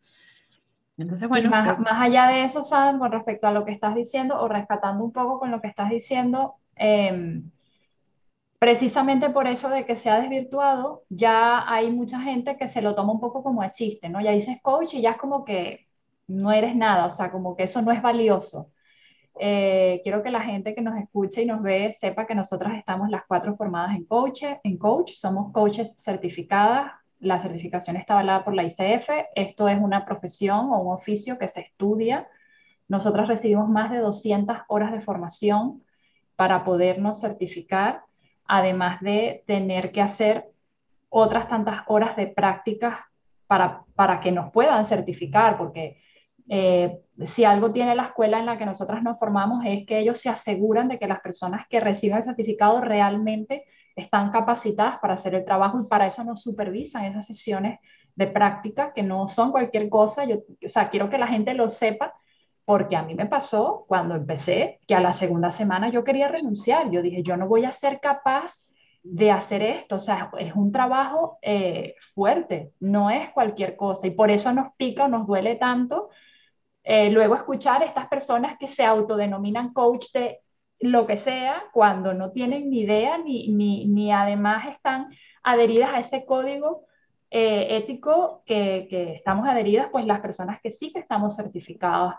Entonces, 0.98 1.28
bueno. 1.28 1.50
Más, 1.50 1.78
más, 1.80 2.02
allá 2.02 2.28
de 2.28 2.46
eso, 2.46 2.64
Sam, 2.64 3.00
con 3.00 3.12
respecto 3.12 3.46
a 3.48 3.52
lo 3.52 3.66
que 3.66 3.74
estás 3.74 3.94
diciendo 3.94 4.40
o 4.40 4.48
rescatando 4.48 5.04
un 5.04 5.12
poco 5.12 5.38
con 5.40 5.52
lo 5.52 5.60
que 5.60 5.68
estás 5.68 5.90
diciendo, 5.90 6.56
em, 6.76 7.52
precisamente 8.58 9.30
por 9.30 9.48
eso 9.48 9.70
de 9.70 9.86
que 9.86 9.98
se 9.98 10.10
ha 10.10 10.20
desvirtuado, 10.22 11.04
ya 11.10 11.70
hay 11.70 11.92
mucha 11.92 12.22
gente 12.22 12.58
que 12.58 12.70
se 12.70 12.82
lo 12.82 12.96
toma 12.96 13.12
un 13.12 13.20
poco 13.20 13.44
como 13.44 13.62
a 13.62 13.72
chiste, 13.72 14.08
¿no? 14.08 14.22
Ya 14.22 14.32
dices 14.32 14.60
coach 14.62 14.94
y 14.94 15.02
ya 15.02 15.12
es 15.12 15.18
como 15.18 15.44
que 15.44 15.88
no 16.28 16.52
eres 16.54 16.76
nada, 16.76 17.06
o 17.06 17.10
sea, 17.10 17.32
como 17.32 17.56
que 17.56 17.64
eso 17.64 17.82
no 17.82 17.92
es 17.92 18.02
valioso. 18.02 18.72
Eh, 19.38 20.02
quiero 20.04 20.24
que 20.24 20.30
la 20.30 20.42
gente 20.42 20.74
que 20.74 20.82
nos 20.82 20.98
escuche 20.98 21.42
y 21.42 21.46
nos 21.46 21.62
ve 21.62 21.92
sepa 21.92 22.26
que 22.26 22.36
nosotras 22.36 22.78
estamos 22.78 23.10
las 23.10 23.24
cuatro 23.28 23.54
formadas 23.54 23.96
en 23.96 24.06
coach, 24.06 24.44
en 24.64 24.78
coach, 24.78 25.14
somos 25.14 25.52
coaches 25.52 25.94
certificadas, 25.98 26.92
la 27.20 27.40
certificación 27.40 27.98
está 27.98 28.14
avalada 28.14 28.46
por 28.46 28.54
la 28.54 28.64
ICF, 28.64 29.10
esto 29.36 29.68
es 29.68 29.80
una 29.80 30.06
profesión 30.06 30.70
o 30.72 30.80
un 30.80 30.94
oficio 30.94 31.38
que 31.38 31.48
se 31.48 31.62
estudia. 31.62 32.28
Nosotras 32.88 33.28
recibimos 33.28 33.68
más 33.68 33.92
de 33.92 33.98
200 33.98 34.58
horas 34.68 34.92
de 34.92 35.02
formación 35.02 35.84
para 36.36 36.64
podernos 36.64 37.22
certificar, 37.22 38.04
además 38.46 39.02
de 39.02 39.44
tener 39.48 39.92
que 39.92 40.02
hacer 40.02 40.52
otras 41.10 41.48
tantas 41.48 41.82
horas 41.88 42.16
de 42.16 42.28
prácticas 42.28 43.00
para, 43.48 43.84
para 43.96 44.20
que 44.20 44.32
nos 44.32 44.52
puedan 44.52 44.86
certificar, 44.86 45.58
porque 45.58 46.02
eh, 46.48 47.00
si 47.24 47.44
algo 47.46 47.72
tiene 47.72 47.96
la 47.96 48.06
escuela 48.06 48.40
en 48.40 48.46
la 48.46 48.58
que 48.58 48.66
nosotras 48.66 49.02
nos 49.02 49.18
formamos 49.18 49.66
es 49.66 49.86
que 49.86 50.00
ellos 50.00 50.20
se 50.20 50.30
aseguran 50.30 50.88
de 50.88 51.00
que 51.00 51.08
las 51.08 51.22
personas 51.22 51.66
que 51.68 51.80
reciben 51.80 52.18
el 52.18 52.24
certificado 52.24 52.82
realmente 52.82 53.66
están 53.96 54.32
capacitadas 54.32 55.00
para 55.00 55.14
hacer 55.14 55.34
el 55.36 55.46
trabajo 55.46 55.80
y 55.80 55.88
para 55.88 56.06
eso 56.06 56.24
nos 56.24 56.42
supervisan 56.42 57.06
esas 57.06 57.26
sesiones 57.26 57.80
de 58.16 58.28
práctica 58.28 58.94
que 58.94 59.04
no 59.04 59.28
son 59.28 59.52
cualquier 59.52 59.90
cosa. 59.90 60.26
Yo, 60.26 60.38
o 60.38 60.68
sea, 60.68 60.90
quiero 60.90 61.10
que 61.10 61.18
la 61.18 61.28
gente 61.28 61.54
lo 61.54 61.70
sepa 61.70 62.14
porque 62.66 62.96
a 62.96 63.04
mí 63.04 63.16
me 63.16 63.28
pasó 63.28 63.86
cuando 63.88 64.16
empecé 64.16 64.80
que 64.88 64.96
a 64.96 65.00
la 65.00 65.12
segunda 65.12 65.50
semana 65.50 65.90
yo 65.90 66.04
quería 66.04 66.28
renunciar. 66.28 66.92
Yo 66.92 67.02
dije, 67.02 67.24
yo 67.24 67.38
no 67.38 67.48
voy 67.48 67.64
a 67.66 67.72
ser 67.72 68.00
capaz 68.02 68.72
de 69.04 69.32
hacer 69.32 69.62
esto. 69.62 69.96
O 69.96 70.00
sea, 70.00 70.32
es 70.40 70.54
un 70.56 70.72
trabajo 70.72 71.38
eh, 71.42 71.96
fuerte, 72.14 72.72
no 72.80 73.10
es 73.10 73.30
cualquier 73.32 73.76
cosa. 73.76 74.08
Y 74.08 74.12
por 74.12 74.32
eso 74.32 74.52
nos 74.52 74.74
pica, 74.76 75.08
nos 75.08 75.28
duele 75.28 75.56
tanto 75.56 76.10
eh, 76.88 77.10
luego 77.10 77.36
escuchar 77.36 77.82
a 77.82 77.86
estas 77.86 78.08
personas 78.08 78.58
que 78.60 78.68
se 78.68 78.86
autodenominan 78.86 79.74
coach 79.74 80.12
de 80.14 80.40
lo 80.80 81.08
que 81.08 81.18
sea, 81.18 81.64
cuando 81.74 82.14
no 82.14 82.32
tienen 82.32 82.70
ni 82.70 82.82
idea 82.82 83.18
ni, 83.18 83.50
ni, 83.50 83.88
ni 83.88 84.12
además 84.12 84.68
están 84.68 85.10
adheridas 85.42 85.94
a 85.96 86.00
ese 86.00 86.26
código 86.26 86.86
eh, 87.32 87.76
ético 87.78 88.44
que, 88.46 88.86
que, 88.88 89.14
estamos 89.14 89.48
adheridas, 89.50 89.90
pues 89.92 90.06
las 90.06 90.20
personas 90.20 90.62
que 90.62 90.70
sí 90.70 90.94
que 90.94 91.00
estamos 91.00 91.36
certificadas 91.36 92.18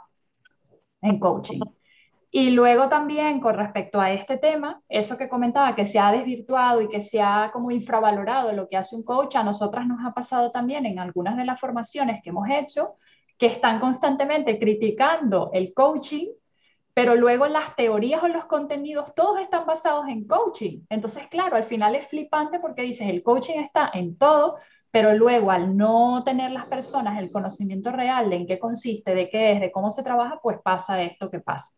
en 1.00 1.20
coaching. 1.20 1.60
Y 2.32 2.50
luego 2.50 2.88
también 2.88 3.38
con 3.38 3.54
respecto 3.54 4.00
a 4.00 4.12
este 4.12 4.36
tema, 4.36 4.82
eso 4.88 5.16
que 5.16 5.28
comentaba, 5.28 5.76
que 5.76 5.86
se 5.86 6.00
ha 6.00 6.10
desvirtuado 6.10 6.82
y 6.82 6.88
que 6.88 7.00
se 7.00 7.22
ha 7.22 7.50
como 7.52 7.70
infravalorado 7.70 8.52
lo 8.52 8.68
que 8.68 8.76
hace 8.76 8.96
un 8.96 9.04
coach, 9.04 9.36
a 9.36 9.44
nosotras 9.44 9.86
nos 9.86 10.04
ha 10.04 10.12
pasado 10.12 10.50
también 10.50 10.86
en 10.86 10.98
algunas 10.98 11.36
de 11.36 11.44
las 11.44 11.60
formaciones 11.60 12.20
que 12.22 12.30
hemos 12.30 12.48
hecho, 12.50 12.96
que 13.38 13.46
están 13.46 13.80
constantemente 13.80 14.58
criticando 14.58 15.50
el 15.52 15.74
coaching, 15.74 16.28
pero 16.94 17.14
luego 17.14 17.46
las 17.46 17.76
teorías 17.76 18.22
o 18.22 18.28
los 18.28 18.46
contenidos 18.46 19.14
todos 19.14 19.40
están 19.40 19.66
basados 19.66 20.08
en 20.08 20.26
coaching. 20.26 20.80
Entonces, 20.88 21.26
claro, 21.28 21.56
al 21.56 21.64
final 21.64 21.94
es 21.94 22.06
flipante 22.06 22.58
porque 22.58 22.82
dices, 22.82 23.08
el 23.08 23.22
coaching 23.22 23.58
está 23.58 23.90
en 23.92 24.16
todo, 24.16 24.56
pero 24.90 25.14
luego 25.14 25.50
al 25.50 25.76
no 25.76 26.22
tener 26.24 26.52
las 26.52 26.66
personas 26.66 27.18
el 27.20 27.30
conocimiento 27.30 27.92
real 27.92 28.30
de 28.30 28.36
en 28.36 28.46
qué 28.46 28.58
consiste, 28.58 29.14
de 29.14 29.28
qué 29.28 29.52
es, 29.52 29.60
de 29.60 29.70
cómo 29.70 29.90
se 29.90 30.02
trabaja, 30.02 30.40
pues 30.42 30.58
pasa 30.64 31.02
esto 31.02 31.30
que 31.30 31.40
pasa. 31.40 31.72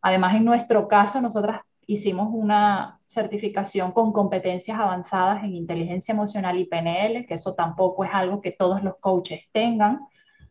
Además, 0.00 0.36
en 0.36 0.44
nuestro 0.44 0.86
caso, 0.86 1.20
nosotras 1.20 1.62
hicimos 1.86 2.28
una 2.30 3.00
certificación 3.06 3.92
con 3.92 4.12
competencias 4.12 4.78
avanzadas 4.78 5.42
en 5.44 5.54
inteligencia 5.54 6.12
emocional 6.12 6.58
y 6.58 6.66
PNL, 6.66 7.26
que 7.26 7.34
eso 7.34 7.54
tampoco 7.54 8.04
es 8.04 8.10
algo 8.12 8.40
que 8.40 8.52
todos 8.52 8.82
los 8.82 8.96
coaches 9.00 9.48
tengan. 9.50 10.00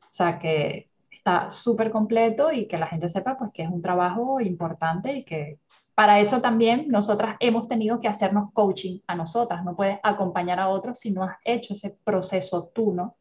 O 0.10 0.14
sea 0.14 0.40
que 0.40 0.90
está 1.10 1.50
súper 1.50 1.92
completo 1.92 2.52
y 2.52 2.68
que 2.68 2.78
la 2.78 2.88
gente 2.88 3.08
sepa 3.08 3.38
pues 3.38 3.52
que 3.54 3.64
es 3.64 3.70
un 3.70 3.82
trabajo 3.82 4.42
importante 4.42 5.14
y 5.14 5.24
que 5.24 5.60
para 5.96 6.20
eso 6.20 6.42
también 6.42 6.88
nosotras 6.90 7.38
hemos 7.40 7.68
tenido 7.68 8.02
que 8.02 8.08
hacernos 8.08 8.52
coaching 8.54 9.00
a 9.08 9.16
nosotras. 9.16 9.64
No 9.64 9.76
puedes 9.76 10.00
acompañar 10.04 10.60
a 10.60 10.70
otros 10.70 11.00
si 11.00 11.12
no 11.12 11.24
has 11.24 11.38
hecho 11.46 11.74
ese 11.74 11.98
proceso 12.04 12.72
tú, 12.74 12.94
¿no? 12.94 13.16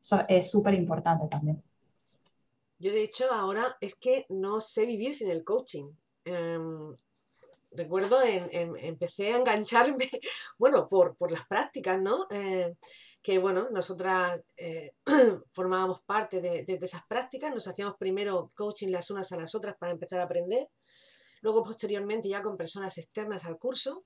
Eso 0.00 0.20
es 0.28 0.50
súper 0.50 0.74
importante 0.74 1.28
también. 1.28 1.62
Yo 2.78 2.90
de 2.90 3.04
hecho 3.04 3.32
ahora 3.32 3.76
es 3.80 3.94
que 3.94 4.26
no 4.28 4.60
sé 4.60 4.86
vivir 4.86 5.14
sin 5.14 5.30
el 5.30 5.44
coaching. 5.44 5.92
Em, 6.24 6.96
recuerdo, 7.70 8.20
en, 8.22 8.76
empecé 8.78 9.32
a 9.32 9.38
engancharme, 9.38 10.10
bueno, 10.58 10.88
por, 10.88 11.14
por 11.16 11.30
las 11.30 11.46
prácticas, 11.46 12.00
¿no? 12.00 12.26
Eh, 12.30 12.74
que 13.22 13.38
bueno, 13.38 13.68
nosotras 13.70 14.42
eh, 14.56 14.94
formábamos 15.52 16.02
parte 16.02 16.40
de, 16.40 16.64
esas 16.66 17.06
prácticas, 17.06 17.54
nos 17.54 17.68
hacíamos 17.68 17.96
primero 17.96 18.50
coaching 18.56 18.88
las 18.88 19.10
unas 19.10 19.30
a 19.30 19.36
las 19.36 19.54
otras 19.54 19.76
para 19.78 19.92
empezar 19.92 20.20
a 20.20 20.24
aprender, 20.24 20.68
luego 21.40 21.62
posteriormente 21.62 22.28
ya 22.28 22.42
con 22.42 22.56
personas 22.56 22.98
externas 22.98 23.44
al 23.44 23.58
curso. 23.58 24.04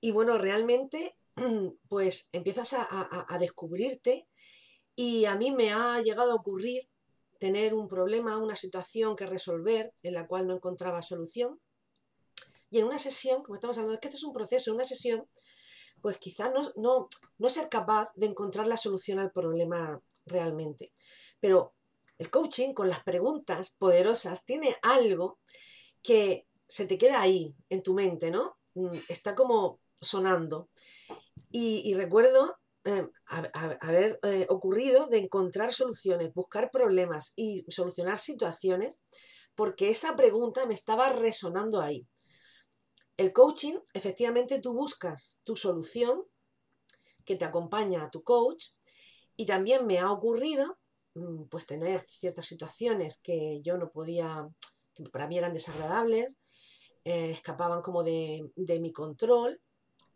Y 0.00 0.10
bueno, 0.10 0.38
realmente 0.38 1.16
pues 1.88 2.28
empiezas 2.32 2.74
a, 2.74 3.38
descubrirte 3.38 4.26
y 4.96 5.24
a 5.26 5.36
mí 5.36 5.52
me 5.52 5.72
ha 5.72 6.00
llegado 6.02 6.32
a 6.32 6.36
ocurrir 6.36 6.88
tener 7.38 7.74
un 7.74 7.88
problema, 7.88 8.38
una 8.38 8.56
situación 8.56 9.14
que 9.14 9.26
resolver 9.26 9.92
en 10.02 10.14
la 10.14 10.26
cual 10.26 10.46
no 10.48 10.54
encontraba 10.54 11.00
solución. 11.00 11.60
Y 12.70 12.80
en 12.80 12.86
una 12.86 12.98
sesión, 12.98 13.42
como 13.42 13.54
estamos 13.54 13.76
hablando, 13.78 13.94
es 13.94 14.00
que 14.00 14.08
esto 14.08 14.18
es 14.18 14.24
un 14.24 14.32
proceso, 14.32 14.74
una 14.74 14.84
sesión 14.84 15.28
pues 16.04 16.18
quizá 16.18 16.50
no, 16.50 17.08
no, 17.38 17.48
ser 17.48 17.70
capaz 17.70 18.12
de 18.14 18.26
encontrar 18.26 18.66
la 18.66 18.76
solución 18.76 19.20
al 19.20 19.32
problema 19.32 20.02
realmente. 20.26 20.92
Pero 21.40 21.72
el 22.18 22.28
coaching 22.28 22.74
con 22.74 22.90
las 22.90 23.02
preguntas 23.02 23.70
poderosas 23.70 24.44
tiene 24.44 24.76
algo 24.82 25.38
que 26.02 26.46
se 26.68 26.84
te 26.84 26.98
queda 26.98 27.22
ahí 27.22 27.56
en 27.70 27.82
tu 27.82 27.94
mente, 27.94 28.30
¿no? 28.30 28.58
Mm, 28.74 28.90
está 29.08 29.34
como 29.34 29.80
sonando. 29.98 30.68
Y, 31.50 31.94
recuerdo 31.94 32.54
eh, 32.84 33.08
haber 33.80 34.20
eh, 34.24 34.44
ocurrido 34.50 35.06
de 35.06 35.20
encontrar 35.20 35.72
soluciones, 35.72 36.34
buscar 36.34 36.70
problemas 36.70 37.32
y 37.34 37.64
solucionar 37.70 38.18
situaciones 38.18 39.00
porque 39.54 39.88
esa 39.88 40.14
pregunta 40.16 40.66
me 40.66 40.74
estaba 40.74 41.08
resonando 41.14 41.80
ahí. 41.80 42.06
El 43.16 43.32
coaching, 43.32 43.78
efectivamente, 43.92 44.60
tú 44.60 44.72
buscas 44.72 45.38
tu 45.44 45.54
solución 45.54 46.24
que 47.24 47.36
te 47.36 47.44
acompaña 47.44 48.04
a 48.04 48.10
tu 48.10 48.22
coach 48.22 48.70
y 49.36 49.46
también 49.46 49.86
me 49.86 49.98
ha 49.98 50.10
ocurrido 50.10 50.78
mm, 51.14 51.44
pues 51.44 51.66
tener 51.66 52.00
ciertas 52.00 52.46
situaciones 52.46 53.20
que 53.22 53.60
yo 53.62 53.78
no 53.78 53.90
podía, 53.90 54.48
que 54.94 55.04
para 55.04 55.28
mí 55.28 55.38
eran 55.38 55.52
desagradables, 55.52 56.36
eh, 57.04 57.30
escapaban 57.30 57.82
como 57.82 58.02
de, 58.02 58.50
mi 58.56 58.92
control 58.92 59.60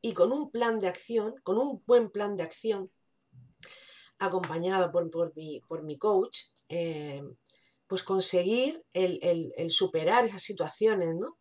y 0.00 0.12
con 0.12 0.32
un 0.32 0.50
plan 0.50 0.78
de 0.78 0.88
acción, 0.88 1.34
con 1.42 1.58
un 1.58 1.82
buen 1.86 2.10
plan 2.10 2.34
de 2.34 2.42
acción, 2.42 2.90
acompañado 4.18 4.90
por, 4.90 5.08
por, 5.10 5.34
mi, 5.36 5.60
por 5.68 5.84
mi, 5.84 5.98
coach, 5.98 6.46
eh, 6.68 7.22
pues 7.86 8.02
conseguir 8.02 8.84
el, 8.92 9.20
el, 9.56 9.70
superar 9.70 10.24
esas 10.24 10.42
situaciones, 10.42 11.14
¿no? 11.14 11.38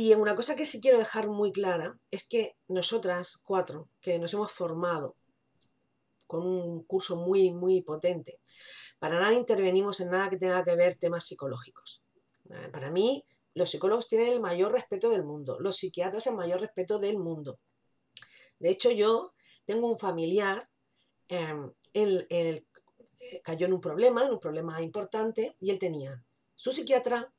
Y 0.00 0.14
una 0.14 0.36
cosa 0.36 0.54
que 0.54 0.64
sí 0.64 0.80
quiero 0.80 0.96
dejar 0.96 1.26
muy 1.26 1.50
clara 1.50 1.98
es 2.12 2.22
que 2.22 2.56
nosotras 2.68 3.40
cuatro, 3.42 3.88
que 4.00 4.20
nos 4.20 4.32
hemos 4.32 4.52
formado 4.52 5.16
con 6.28 6.46
un 6.46 6.84
curso 6.84 7.16
muy, 7.16 7.50
muy 7.50 7.82
potente, 7.82 8.38
para 9.00 9.18
nada 9.18 9.32
intervenimos 9.32 9.98
en 9.98 10.10
nada 10.10 10.30
que 10.30 10.36
tenga 10.36 10.62
que 10.62 10.76
ver 10.76 10.94
temas 10.94 11.24
psicológicos. 11.24 12.04
Eh, 12.48 12.68
para 12.70 12.92
mí, 12.92 13.26
los 13.54 13.70
psicólogos 13.70 14.06
tienen 14.06 14.28
el 14.34 14.40
mayor 14.40 14.70
respeto 14.70 15.10
del 15.10 15.24
mundo, 15.24 15.58
los 15.58 15.74
psiquiatras 15.78 16.28
el 16.28 16.36
mayor 16.36 16.60
respeto 16.60 17.00
del 17.00 17.18
mundo. 17.18 17.58
De 18.60 18.70
hecho, 18.70 18.92
yo 18.92 19.32
tengo 19.64 19.88
un 19.88 19.98
familiar, 19.98 20.62
él, 21.26 22.24
él 22.30 22.66
cayó 23.42 23.66
en 23.66 23.72
un 23.72 23.80
problema, 23.80 24.24
en 24.24 24.30
un 24.30 24.38
problema 24.38 24.80
importante, 24.80 25.56
y 25.58 25.70
él 25.70 25.80
tenía 25.80 26.24
su 26.54 26.70
psiquiatra, 26.70 27.32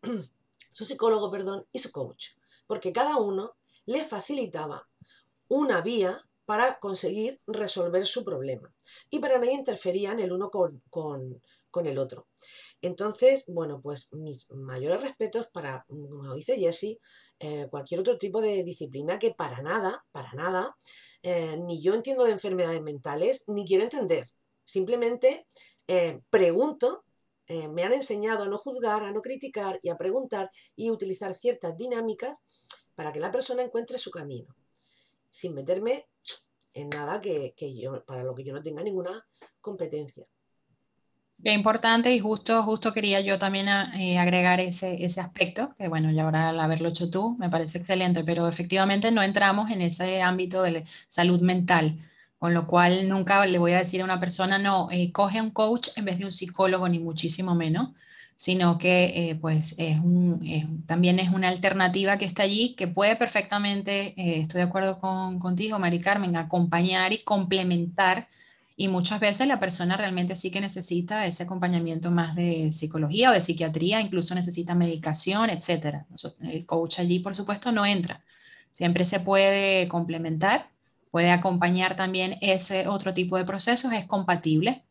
su 0.78 0.84
psicólogo, 0.84 1.28
perdón, 1.28 1.66
y 1.72 1.80
su 1.80 1.90
coach, 1.90 2.28
porque 2.68 2.92
cada 2.92 3.16
uno 3.16 3.56
le 3.86 4.04
facilitaba 4.04 4.88
una 5.48 5.80
vía 5.80 6.24
para 6.44 6.78
conseguir 6.78 7.40
resolver 7.48 8.06
su 8.06 8.22
problema 8.22 8.72
y 9.10 9.18
para 9.18 9.38
nadie 9.38 9.54
interferían 9.54 10.20
el 10.20 10.30
uno 10.30 10.52
con, 10.52 11.42
el 11.84 11.98
otro. 11.98 12.28
Entonces, 12.80 13.42
bueno, 13.48 13.80
pues 13.82 14.08
mis 14.12 14.48
mayores 14.52 15.02
respetos 15.02 15.48
para, 15.48 15.84
como 15.88 16.32
dice 16.34 16.56
Jessie, 16.56 17.00
eh, 17.40 17.66
cualquier 17.68 17.98
otro 17.98 18.16
tipo 18.16 18.40
de 18.40 18.62
disciplina 18.62 19.18
que 19.18 19.32
para 19.32 19.60
nada, 19.62 20.04
para 20.12 20.32
nada, 20.34 20.76
eh, 21.24 21.56
ni 21.56 21.82
yo 21.82 21.92
entiendo 21.94 22.24
de 22.24 22.32
enfermedades 22.32 22.82
mentales, 22.82 23.42
ni 23.48 23.64
quiero 23.64 23.82
entender. 23.82 24.28
Simplemente 24.64 25.44
eh, 25.88 26.20
pregunto 26.30 27.02
eh, 27.48 27.66
me 27.66 27.82
han 27.82 27.94
enseñado 27.94 28.44
a 28.44 28.48
no 28.48 28.58
juzgar, 28.58 29.02
a 29.02 29.10
no 29.10 29.22
criticar 29.22 29.80
y 29.82 29.88
a 29.88 29.96
preguntar 29.96 30.50
y 30.76 30.90
utilizar 30.90 31.34
ciertas 31.34 31.76
dinámicas 31.76 32.42
para 32.94 33.10
que 33.12 33.20
la 33.20 33.30
persona 33.30 33.62
encuentre 33.62 33.96
su 33.96 34.10
camino, 34.10 34.54
sin 35.30 35.54
meterme 35.54 36.06
en 36.74 36.90
nada 36.90 37.20
que, 37.20 37.54
yo, 37.74 38.04
para 38.04 38.22
lo 38.22 38.34
que 38.34 38.44
yo 38.44 38.52
no 38.52 38.62
tenga 38.62 38.82
ninguna 38.82 39.26
competencia. 39.62 40.26
Qué 41.42 41.52
importante 41.52 42.12
y 42.12 42.18
justo, 42.18 42.62
justo 42.64 42.92
quería 42.92 43.20
yo 43.20 43.38
también 43.38 43.68
eh, 43.68 44.18
agregar 44.18 44.60
ese, 44.60 45.02
ese 45.04 45.20
aspecto, 45.20 45.74
que 45.78 45.88
bueno, 45.88 46.10
ya 46.10 46.24
ahora 46.24 46.50
al 46.50 46.60
haberlo 46.60 46.88
hecho 46.88 47.08
tú, 47.08 47.36
me 47.38 47.48
parece 47.48 47.78
excelente, 47.78 48.24
pero 48.24 48.48
efectivamente 48.48 49.10
no 49.12 49.22
entramos 49.22 49.70
en 49.70 49.80
ese 49.80 50.20
ámbito 50.20 50.62
de 50.62 50.84
salud 51.06 51.40
mental 51.40 51.96
con 52.38 52.54
lo 52.54 52.66
cual 52.66 53.08
nunca 53.08 53.44
le 53.46 53.58
voy 53.58 53.72
a 53.72 53.78
decir 53.78 54.00
a 54.00 54.04
una 54.04 54.20
persona, 54.20 54.58
no, 54.58 54.88
eh, 54.90 55.10
coge 55.12 55.40
un 55.42 55.50
coach 55.50 55.88
en 55.96 56.04
vez 56.04 56.18
de 56.18 56.26
un 56.26 56.32
psicólogo, 56.32 56.88
ni 56.88 56.98
muchísimo 57.00 57.54
menos, 57.54 57.90
sino 58.36 58.78
que 58.78 59.30
eh, 59.30 59.34
pues 59.34 59.74
es 59.78 60.00
también 60.86 61.18
es 61.18 61.30
una 61.30 61.48
alternativa 61.48 62.18
que 62.18 62.24
está 62.24 62.44
allí, 62.44 62.74
que 62.76 62.86
puede 62.86 63.16
perfectamente, 63.16 64.14
eh, 64.16 64.40
estoy 64.40 64.58
de 64.58 64.68
acuerdo 64.68 65.00
con, 65.00 65.40
contigo, 65.40 65.78
Mari 65.78 66.00
Carmen, 66.00 66.36
acompañar 66.36 67.12
y 67.12 67.18
complementar. 67.18 68.28
Y 68.76 68.86
muchas 68.88 69.18
veces 69.18 69.48
la 69.48 69.58
persona 69.58 69.96
realmente 69.96 70.36
sí 70.36 70.52
que 70.52 70.60
necesita 70.60 71.26
ese 71.26 71.42
acompañamiento 71.42 72.12
más 72.12 72.36
de 72.36 72.70
psicología 72.70 73.30
o 73.30 73.32
de 73.32 73.42
psiquiatría, 73.42 74.00
incluso 74.00 74.34
necesita 74.36 74.74
medicación, 74.76 75.50
etc. 75.50 76.04
El 76.42 76.64
coach 76.64 77.00
allí, 77.00 77.18
por 77.18 77.34
supuesto, 77.34 77.72
no 77.72 77.84
entra. 77.84 78.22
Siempre 78.72 79.04
se 79.04 79.20
puede 79.20 79.88
complementar 79.88 80.70
puede 81.18 81.32
acompañar 81.32 81.96
también 81.96 82.38
ese 82.42 82.86
otro 82.86 83.12
tipo 83.12 83.36
de 83.36 83.44
procesos, 83.44 83.92
es 83.92 84.06
compatible, 84.06 84.84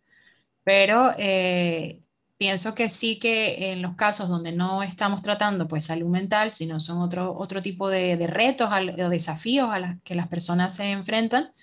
pero 0.66 1.14
eh, 1.18 2.02
pienso 2.38 2.76
que 2.76 2.90
sí 2.90 3.18
que 3.18 3.72
en 3.72 3.82
los 3.82 3.96
casos 3.96 4.28
donde 4.28 4.52
no 4.52 4.84
estamos 4.84 5.22
tratando 5.24 5.70
pues 5.70 5.86
salud 5.86 6.10
mental, 6.10 6.52
sino 6.52 6.82
son 6.82 6.98
otro, 6.98 7.34
otro 7.34 7.62
tipo 7.62 7.88
de, 7.90 8.18
retos 8.28 8.70
o 8.70 9.10
desafíos 9.10 9.70
a 9.70 9.80
los 9.80 9.92
que 10.04 10.16
las 10.16 10.28
personas 10.28 10.76
se 10.76 10.92
enfrentan, 10.92 11.54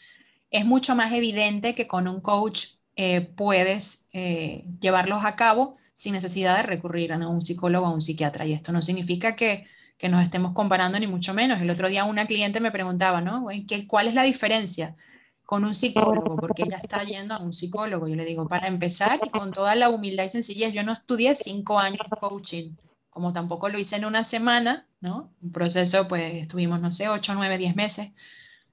es 0.50 0.64
mucho 0.64 0.96
más 0.96 1.12
evidente 1.12 1.74
que 1.74 1.86
con 1.86 2.08
un 2.08 2.22
coach 2.22 2.68
eh, 2.96 3.20
puedes 3.20 4.08
eh, 4.14 4.64
llevarlos 4.80 5.26
a 5.26 5.36
cabo 5.36 5.76
sin 5.92 6.14
necesidad 6.14 6.56
de 6.56 6.62
recurrir 6.62 7.12
a 7.12 7.18
un 7.28 7.42
psicólogo 7.44 7.84
o 7.86 7.90
a 7.90 7.92
un 7.92 8.00
psiquiatra. 8.00 8.46
Y 8.46 8.54
esto 8.54 8.72
no 8.72 8.80
significa 8.80 9.36
que 9.36 9.66
que 9.96 10.08
nos 10.08 10.22
estemos 10.22 10.52
comparando, 10.52 10.98
ni 10.98 11.06
mucho 11.06 11.34
menos. 11.34 11.60
El 11.60 11.70
otro 11.70 11.88
día 11.88 12.04
una 12.04 12.26
cliente 12.26 12.60
me 12.60 12.70
preguntaba, 12.70 13.20
¿no? 13.20 13.46
¿Qué, 13.66 13.86
¿Cuál 13.86 14.08
es 14.08 14.14
la 14.14 14.24
diferencia 14.24 14.96
con 15.44 15.64
un 15.64 15.74
psicólogo? 15.74 16.36
Porque 16.36 16.64
ella 16.64 16.78
está 16.82 17.02
yendo 17.04 17.34
a 17.34 17.38
un 17.38 17.52
psicólogo. 17.52 18.08
Yo 18.08 18.16
le 18.16 18.24
digo, 18.24 18.48
para 18.48 18.66
empezar, 18.66 19.20
con 19.30 19.52
toda 19.52 19.74
la 19.74 19.90
humildad 19.90 20.24
y 20.24 20.30
sencillez, 20.30 20.72
yo 20.72 20.82
no 20.82 20.92
estudié 20.92 21.34
cinco 21.34 21.78
años 21.78 22.06
de 22.10 22.16
coaching, 22.16 22.76
como 23.10 23.32
tampoco 23.32 23.68
lo 23.68 23.78
hice 23.78 23.96
en 23.96 24.04
una 24.04 24.24
semana, 24.24 24.88
¿no? 25.00 25.32
Un 25.40 25.52
proceso, 25.52 26.08
pues 26.08 26.34
estuvimos, 26.34 26.80
no 26.80 26.90
sé, 26.92 27.08
ocho, 27.08 27.34
nueve, 27.34 27.58
diez 27.58 27.76
meses 27.76 28.12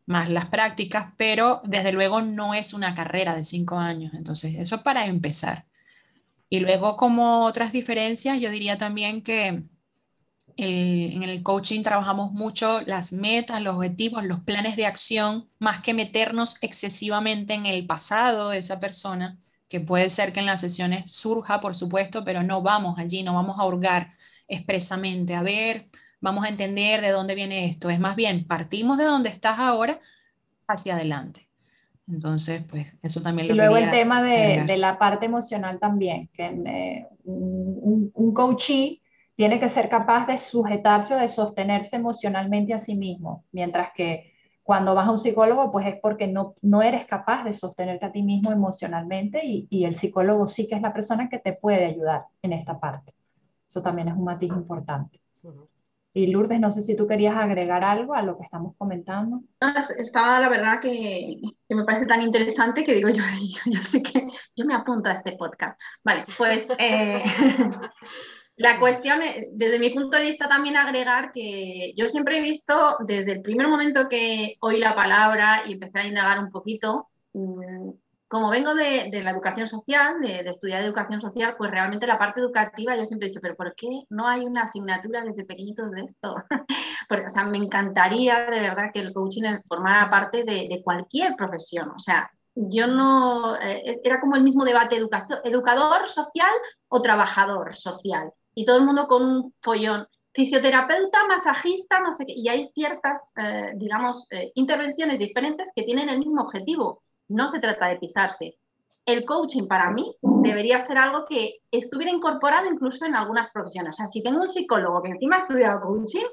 más 0.08 0.30
las 0.30 0.48
prácticas, 0.48 1.14
pero 1.18 1.62
desde 1.64 1.92
luego 1.92 2.22
no 2.22 2.54
es 2.54 2.74
una 2.74 2.96
carrera 2.96 3.36
de 3.36 3.44
cinco 3.44 3.78
años. 3.78 4.14
Entonces, 4.14 4.56
eso 4.56 4.84
para 4.84 5.06
empezar. 5.06 5.66
Y 6.50 6.60
luego, 6.60 6.98
como 6.98 7.46
otras 7.46 7.72
diferencias, 7.72 8.40
yo 8.40 8.50
diría 8.52 8.78
también 8.78 9.22
que 9.22 9.64
en 10.58 11.24
el 11.24 11.44
coaching 11.44 11.84
trabajamos 11.84 12.32
mucho 12.32 12.82
las 12.82 13.14
metas, 13.14 13.62
los 13.62 13.76
objetivos, 13.76 14.24
los 14.24 14.40
planes 14.40 14.76
de 14.76 14.86
acción, 14.86 15.50
más 15.60 15.82
que 15.82 15.94
meternos 15.94 16.58
excesivamente 16.62 17.54
en 17.54 17.66
el 17.66 17.86
pasado 17.86 18.50
de 18.50 18.60
esa 18.60 18.80
persona, 18.80 19.38
que 19.68 19.80
puede 19.80 20.10
ser 20.10 20.34
que 20.34 20.42
en 20.42 20.46
las 20.46 20.62
sesiones 20.62 21.12
surja, 21.12 21.62
por 21.62 21.76
supuesto, 21.76 22.26
pero 22.26 22.44
no 22.44 22.62
vamos 22.62 23.00
allí, 23.00 23.24
no 23.24 23.34
vamos 23.34 23.58
a 23.60 23.66
hurgar 23.66 24.12
expresamente, 24.48 25.36
a 25.36 25.42
ver, 25.42 25.88
vamos 26.20 26.46
a 26.46 26.50
entender 26.50 27.02
de 27.02 27.10
dónde 27.10 27.36
viene 27.36 27.66
esto. 27.66 27.90
Es 27.90 28.00
más 28.00 28.16
bien, 28.16 28.46
partimos 28.46 28.98
de 28.98 29.06
donde 29.06 29.30
estás 29.30 29.60
ahora 29.60 30.00
hacia 30.68 30.96
adelante. 30.96 31.48
Entonces, 32.08 32.64
pues 32.70 32.98
eso 33.02 33.22
también 33.22 33.48
lo 33.48 33.54
Y 33.54 33.58
luego 33.58 33.78
el 33.78 33.90
tema 33.90 34.22
de, 34.22 34.78
la 34.78 35.00
parte 35.00 35.26
emocional 35.26 35.80
también, 35.80 36.30
que 36.34 36.46
eh, 36.46 37.08
un, 37.24 38.12
un 38.14 38.34
coachee 38.34 39.02
tiene 39.36 39.60
que 39.60 39.70
ser 39.70 39.90
capaz 39.90 40.28
de 40.28 40.38
sujetarse 40.38 41.16
o 41.16 41.18
de 41.18 41.28
sostenerse 41.28 41.96
emocionalmente 41.96 42.74
a 42.74 42.80
sí 42.80 42.96
mismo, 42.96 43.46
mientras 43.52 43.90
que 43.96 44.32
cuando 44.64 44.94
vas 44.94 45.08
a 45.08 45.12
un 45.12 45.20
psicólogo, 45.20 45.72
pues 45.72 45.88
es 45.88 45.96
porque 46.02 46.28
no, 46.28 46.56
no 46.62 46.82
eres 46.82 47.06
capaz 47.06 47.44
de 47.44 47.54
sostenerte 47.54 48.06
a 48.06 48.12
ti 48.12 48.22
mismo 48.22 48.52
emocionalmente 48.52 49.44
y, 49.44 49.68
y 49.70 49.86
el 49.86 49.96
psicólogo 49.96 50.48
sí 50.48 50.68
que 50.68 50.76
es 50.76 50.82
la 50.82 50.94
persona 50.94 51.30
que 51.30 51.40
te 51.40 51.54
puede 51.54 51.86
ayudar 51.86 52.26
en 52.42 52.54
esta 52.54 52.80
parte. 52.80 53.14
Eso 53.68 53.82
también 53.82 54.10
es 54.10 54.16
un 54.16 54.26
matiz 54.26 54.50
importante. 54.50 55.22
Y 56.14 56.28
Lourdes, 56.28 56.60
no 56.60 56.72
sé 56.72 56.82
si 56.82 56.98
tú 56.98 57.08
querías 57.08 57.38
agregar 57.38 57.86
algo 57.86 58.14
a 58.14 58.22
lo 58.22 58.38
que 58.38 58.44
estamos 58.44 58.76
comentando. 58.78 59.44
Estaba 59.98 60.42
la 60.42 60.50
verdad 60.50 60.82
que, 60.82 61.40
que 61.70 61.76
me 61.76 61.86
parece 61.86 62.06
tan 62.06 62.22
interesante 62.22 62.84
que 62.84 62.96
digo 62.96 63.08
yo, 63.10 63.24
yo, 63.66 63.82
sé 63.82 64.04
que 64.04 64.28
yo 64.56 64.66
me 64.66 64.76
apunto 64.76 65.10
a 65.10 65.14
este 65.14 65.38
podcast. 65.38 65.80
Vale, 66.04 66.26
pues 66.38 66.68
eh, 66.78 67.24
La 68.62 68.80
cuestión, 68.80 69.24
eh, 69.24 69.50
desde 69.54 69.80
mi 69.80 69.90
punto 69.90 70.18
de 70.18 70.24
vista, 70.24 70.48
también 70.48 70.78
agregar 70.78 71.32
que 71.32 71.94
yo 71.98 72.08
siempre 72.08 72.38
he 72.38 72.42
visto, 72.42 72.96
desde 73.00 73.32
el 73.32 73.42
primer 73.42 73.68
momento 73.68 74.08
que 74.08 74.58
oí 74.60 74.78
la 74.78 74.94
palabra 74.94 75.64
y 75.66 75.74
empecé 75.74 75.98
a 75.98 76.08
indagar 76.08 76.38
un 76.38 76.52
poquito, 76.52 77.08
mm, 77.34 77.90
como 78.28 78.52
vengo 78.52 78.76
de, 78.76 79.10
la 79.24 79.32
educación 79.32 79.68
social, 79.68 80.22
de, 80.22 80.42
estudiar 80.42 80.84
educación 80.84 81.20
social, 81.20 81.56
pues 81.58 81.72
realmente 81.72 82.06
la 82.06 82.20
parte 82.20 82.40
educativa 82.40 82.96
yo 82.96 83.06
siempre 83.08 83.26
he 83.26 83.30
dicho, 83.30 83.42
pero 83.42 83.56
¿por 83.56 83.74
qué 83.74 84.04
no 84.10 84.28
hay 84.28 84.42
una 84.42 84.64
asignatura 84.64 85.24
desde 85.24 85.44
pequeñitos 85.44 85.90
de 85.90 86.02
esto? 86.02 86.36
Porque, 87.10 87.26
o 87.26 87.30
sea, 87.30 87.46
me 87.46 87.58
encantaría 87.58 88.46
de 88.46 88.60
verdad 88.60 88.92
que 88.94 89.00
el 89.00 89.12
coaching 89.12 89.58
formara 89.68 90.08
parte 90.12 90.44
de, 90.44 90.82
cualquier 90.84 91.36
profesión. 91.36 91.90
O 91.90 92.00
sea, 92.00 92.30
yo 92.54 92.86
no, 92.86 93.60
eh, 93.60 94.00
era 94.04 94.22
como 94.22 94.36
el 94.36 94.44
mismo 94.44 94.66
debate, 94.66 94.98
educador 94.98 96.08
social 96.08 96.54
o 96.90 97.02
trabajador 97.02 97.74
social 97.74 98.32
y 98.54 98.66
todo 98.66 98.78
el 98.78 98.86
mundo 98.86 99.08
con 99.08 99.24
un 99.24 99.54
follón. 99.62 100.08
Fisioterapeuta, 100.34 101.28
masajista, 101.28 102.00
no 102.00 102.14
sé 102.14 102.26
qué. 102.26 102.34
Y 102.36 102.48
hay 102.48 102.70
ciertas, 102.74 103.34
eh, 103.38 103.72
digamos, 103.76 104.28
eh, 104.32 104.52
intervenciones 104.56 105.20
diferentes 105.20 105.72
que 105.76 105.84
tienen 105.84 106.10
el 106.10 106.20
mismo 106.20 106.42
objetivo. 106.42 107.04
No 107.28 107.50
se 107.50 107.60
trata 107.60 107.88
de 107.88 107.98
pisarse. 107.98 108.58
El 109.06 109.26
coaching 109.26 109.68
para 109.68 109.90
mí 109.92 110.16
debería 110.22 110.80
ser 110.80 110.98
algo 110.98 111.26
que 111.26 111.60
estuviera 111.72 112.12
incorporado 112.12 112.68
incluso 112.72 113.06
en 113.06 113.16
algunas 113.16 113.50
profesiones. 113.50 113.96
O 113.96 113.98
sea, 113.98 114.08
si 114.08 114.24
tengo 114.24 114.42
un 114.42 114.48
psicólogo 114.48 115.02
que 115.02 115.10
encima 115.10 115.38
ha 115.38 115.40
estudiado 115.40 115.82
coaching, 115.82 116.28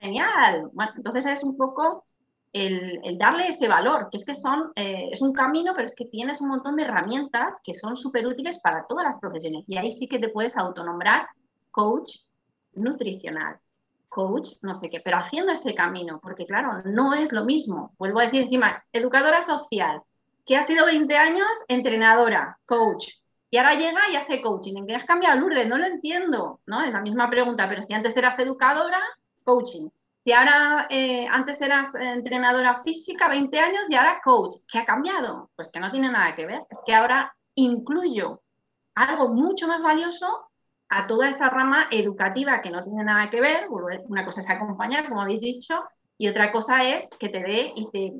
genial. 0.00 0.70
Bueno, 0.72 0.92
entonces 0.96 1.26
es 1.26 1.44
un 1.44 1.56
poco 1.56 2.04
el, 2.52 3.00
darle 3.18 3.48
ese 3.48 3.68
valor, 3.68 4.08
que 4.10 4.16
es 4.16 4.24
que 4.24 4.34
son, 4.34 4.72
eh, 4.74 5.08
es 5.12 5.22
un 5.22 5.32
camino, 5.32 5.72
pero 5.74 5.86
es 5.86 5.94
que 5.94 6.06
tienes 6.06 6.40
un 6.40 6.48
montón 6.48 6.76
de 6.76 6.82
herramientas 6.82 7.60
que 7.62 7.74
son 7.74 7.96
súper 7.96 8.26
útiles 8.26 8.58
para 8.58 8.86
todas 8.86 9.04
las 9.04 9.18
profesiones. 9.18 9.64
Y 9.66 9.76
ahí 9.76 9.90
sí 9.90 10.08
que 10.08 10.18
te 10.18 10.28
puedes 10.28 10.56
autonombrar 10.56 11.28
coach 11.70 12.18
nutricional, 12.72 13.58
coach, 14.08 14.50
no 14.62 14.74
sé 14.74 14.90
qué, 14.90 15.00
pero 15.00 15.18
haciendo 15.18 15.52
ese 15.52 15.74
camino, 15.74 16.20
porque 16.22 16.46
claro, 16.46 16.82
no 16.84 17.14
es 17.14 17.32
lo 17.32 17.44
mismo. 17.44 17.94
Vuelvo 17.98 18.20
a 18.20 18.24
decir 18.24 18.42
encima, 18.42 18.84
educadora 18.92 19.42
social, 19.42 20.02
que 20.44 20.56
ha 20.56 20.62
sido 20.62 20.86
20 20.86 21.16
años 21.16 21.48
entrenadora, 21.68 22.58
coach, 22.66 23.20
y 23.50 23.56
ahora 23.56 23.74
llega 23.74 24.00
y 24.12 24.16
hace 24.16 24.40
coaching. 24.40 24.76
¿En 24.76 24.86
qué 24.86 24.94
has 24.94 25.04
cambiado, 25.04 25.40
Lourdes? 25.40 25.66
No 25.66 25.76
lo 25.76 25.84
entiendo, 25.84 26.60
¿no? 26.66 26.82
Es 26.82 26.92
la 26.92 27.00
misma 27.00 27.28
pregunta, 27.28 27.68
pero 27.68 27.82
si 27.82 27.92
antes 27.92 28.16
eras 28.16 28.38
educadora, 28.38 29.00
coaching. 29.42 29.88
Si 30.22 30.32
ahora 30.32 30.86
eh, 30.90 31.26
antes 31.30 31.60
eras 31.62 31.94
entrenadora 31.94 32.82
física, 32.82 33.28
20 33.28 33.58
años, 33.58 33.86
y 33.88 33.94
ahora 33.94 34.20
coach, 34.22 34.56
¿qué 34.70 34.78
ha 34.78 34.84
cambiado? 34.84 35.50
Pues 35.56 35.70
que 35.70 35.80
no 35.80 35.90
tiene 35.90 36.10
nada 36.10 36.34
que 36.34 36.46
ver. 36.46 36.62
Es 36.68 36.82
que 36.84 36.94
ahora 36.94 37.34
incluyo 37.54 38.42
algo 38.94 39.28
mucho 39.28 39.66
más 39.66 39.82
valioso 39.82 40.50
a 40.90 41.06
toda 41.06 41.28
esa 41.30 41.48
rama 41.48 41.88
educativa 41.90 42.60
que 42.60 42.70
no 42.70 42.84
tiene 42.84 43.04
nada 43.04 43.30
que 43.30 43.40
ver. 43.40 43.68
Una 43.70 44.24
cosa 44.24 44.40
es 44.40 44.50
acompañar, 44.50 45.08
como 45.08 45.22
habéis 45.22 45.40
dicho, 45.40 45.82
Y 46.18 46.28
otra 46.28 46.52
cosa 46.52 46.84
es 46.84 47.08
que 47.18 47.30
te 47.30 47.40
dé 47.40 47.72
y 47.74 47.90
te 47.90 48.12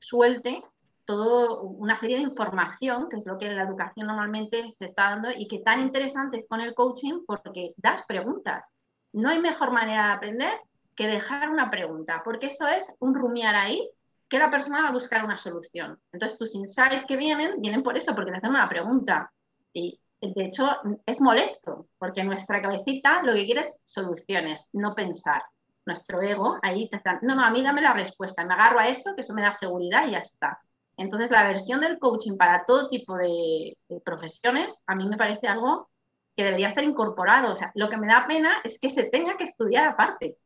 suelte 0.00 0.64
toda 1.04 1.60
una 1.60 1.96
serie 1.96 2.16
de 2.16 2.22
información, 2.22 3.08
que 3.08 3.16
es 3.16 3.26
lo 3.26 3.38
que 3.38 3.46
en 3.46 3.56
la 3.56 3.62
educación 3.62 4.08
normalmente 4.08 4.68
se 4.70 4.86
está 4.86 5.10
dando 5.10 5.30
y 5.30 5.46
que 5.46 5.60
tan 5.60 5.80
interesante 5.80 6.38
es 6.38 6.48
con 6.48 6.60
el 6.60 6.74
coaching 6.74 7.24
porque 7.26 7.74
das 7.76 8.02
preguntas. 8.06 8.72
No 9.12 9.28
hay 9.28 9.38
mejor 9.38 9.70
manera 9.70 10.08
de 10.08 10.12
aprender 10.14 10.60
que 10.96 11.06
dejar 11.06 11.50
una 11.50 11.70
pregunta, 11.70 12.22
porque 12.24 12.46
eso 12.46 12.66
es 12.68 12.92
un 13.00 13.14
rumiar 13.14 13.54
ahí 13.54 13.90
que 14.28 14.38
la 14.38 14.50
persona 14.50 14.82
va 14.82 14.88
a 14.88 14.92
buscar 14.92 15.24
una 15.24 15.36
solución. 15.36 16.00
Entonces 16.12 16.38
tus 16.38 16.54
insights 16.54 17.06
que 17.06 17.16
vienen, 17.16 17.60
vienen 17.60 17.82
por 17.82 17.96
eso, 17.96 18.14
porque 18.14 18.30
te 18.30 18.38
hacen 18.38 18.50
una 18.50 18.68
pregunta. 18.68 19.32
Y 19.72 20.00
de 20.20 20.44
hecho 20.44 20.76
es 21.06 21.20
molesto, 21.20 21.88
porque 21.98 22.24
nuestra 22.24 22.62
cabecita 22.62 23.22
lo 23.22 23.34
que 23.34 23.44
quiere 23.44 23.62
es 23.62 23.80
soluciones, 23.84 24.68
no 24.72 24.94
pensar. 24.94 25.42
Nuestro 25.86 26.22
ego 26.22 26.58
ahí 26.62 26.88
te 26.88 26.96
está, 26.96 27.18
no, 27.22 27.34
no, 27.34 27.44
a 27.44 27.50
mí 27.50 27.62
dame 27.62 27.82
la 27.82 27.92
respuesta, 27.92 28.44
me 28.44 28.54
agarro 28.54 28.78
a 28.78 28.88
eso, 28.88 29.14
que 29.14 29.20
eso 29.20 29.34
me 29.34 29.42
da 29.42 29.52
seguridad 29.52 30.06
y 30.06 30.12
ya 30.12 30.18
está. 30.18 30.58
Entonces, 30.96 31.30
la 31.30 31.46
versión 31.46 31.80
del 31.80 31.98
coaching 31.98 32.36
para 32.36 32.64
todo 32.64 32.88
tipo 32.88 33.16
de, 33.16 33.76
profesiones, 34.04 34.78
a 34.86 34.94
mí 34.94 35.06
me 35.06 35.16
parece 35.16 35.48
algo 35.48 35.88
que 36.36 36.44
debería 36.44 36.68
estar 36.68 36.84
incorporado. 36.84 37.52
O 37.52 37.56
sea, 37.56 37.72
lo 37.74 37.88
que 37.88 37.96
me 37.96 38.06
da 38.06 38.26
pena 38.26 38.60
es 38.64 38.78
que 38.78 38.90
se 38.90 39.04
tenga 39.04 39.36
que 39.36 39.44
estudiar 39.44 39.88
aparte, 39.88 40.36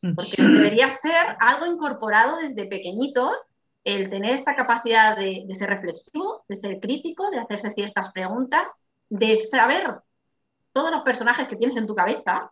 porque 0.00 0.42
debería 0.42 0.90
ser 0.90 1.36
algo 1.40 1.66
incorporado 1.66 2.38
desde 2.38 2.66
pequeñitos, 2.66 3.46
el 3.84 4.10
tener 4.10 4.34
esta 4.34 4.54
capacidad 4.56 5.16
de, 5.16 5.46
ser 5.54 5.70
reflexivo, 5.70 6.44
de 6.48 6.56
ser 6.56 6.80
crítico, 6.80 7.30
de 7.30 7.38
hacerse 7.38 7.70
ciertas 7.70 8.10
preguntas, 8.12 8.72
de 9.08 9.36
saber 9.38 10.00
todos 10.72 10.90
los 10.90 11.02
personajes 11.02 11.48
que 11.48 11.56
tienes 11.56 11.76
en 11.76 11.86
tu 11.86 11.94
cabeza, 11.94 12.50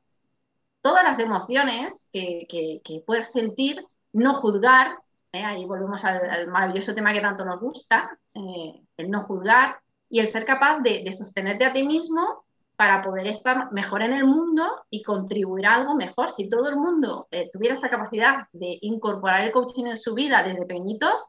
todas 0.80 1.04
las 1.04 1.18
emociones 1.18 2.08
que, 2.12 3.02
puedes 3.06 3.30
sentir, 3.30 3.84
no 4.12 4.40
juzgar, 4.40 4.98
¿eh? 5.32 5.44
ahí 5.44 5.64
volvemos 5.64 6.04
al, 6.04 6.48
maravilloso 6.48 6.94
tema 6.94 7.12
que 7.12 7.20
tanto 7.20 7.44
nos 7.44 7.60
gusta, 7.60 8.18
eh, 8.34 8.80
el 8.96 9.10
no 9.10 9.24
juzgar 9.24 9.80
y 10.08 10.20
el 10.20 10.28
ser 10.28 10.44
capaz 10.44 10.80
de, 10.80 11.10
sostenerte 11.12 11.64
a 11.64 11.72
ti 11.72 11.84
mismo 11.84 12.44
para 12.78 13.02
poder 13.02 13.26
estar 13.26 13.72
mejor 13.72 14.02
en 14.02 14.12
el 14.12 14.24
mundo 14.24 14.84
y 14.88 15.02
contribuir 15.02 15.66
a 15.66 15.74
algo 15.74 15.96
mejor. 15.96 16.30
Si 16.30 16.48
todo 16.48 16.68
el 16.68 16.76
mundo 16.76 17.26
eh, 17.32 17.50
tuviera 17.52 17.74
esta 17.74 17.90
capacidad 17.90 18.46
de 18.52 18.78
incorporar 18.82 19.40
el 19.40 19.50
coaching 19.50 19.86
en 19.86 19.96
su 19.96 20.14
vida 20.14 20.44
desde 20.44 20.64
pequeñitos, 20.64 21.24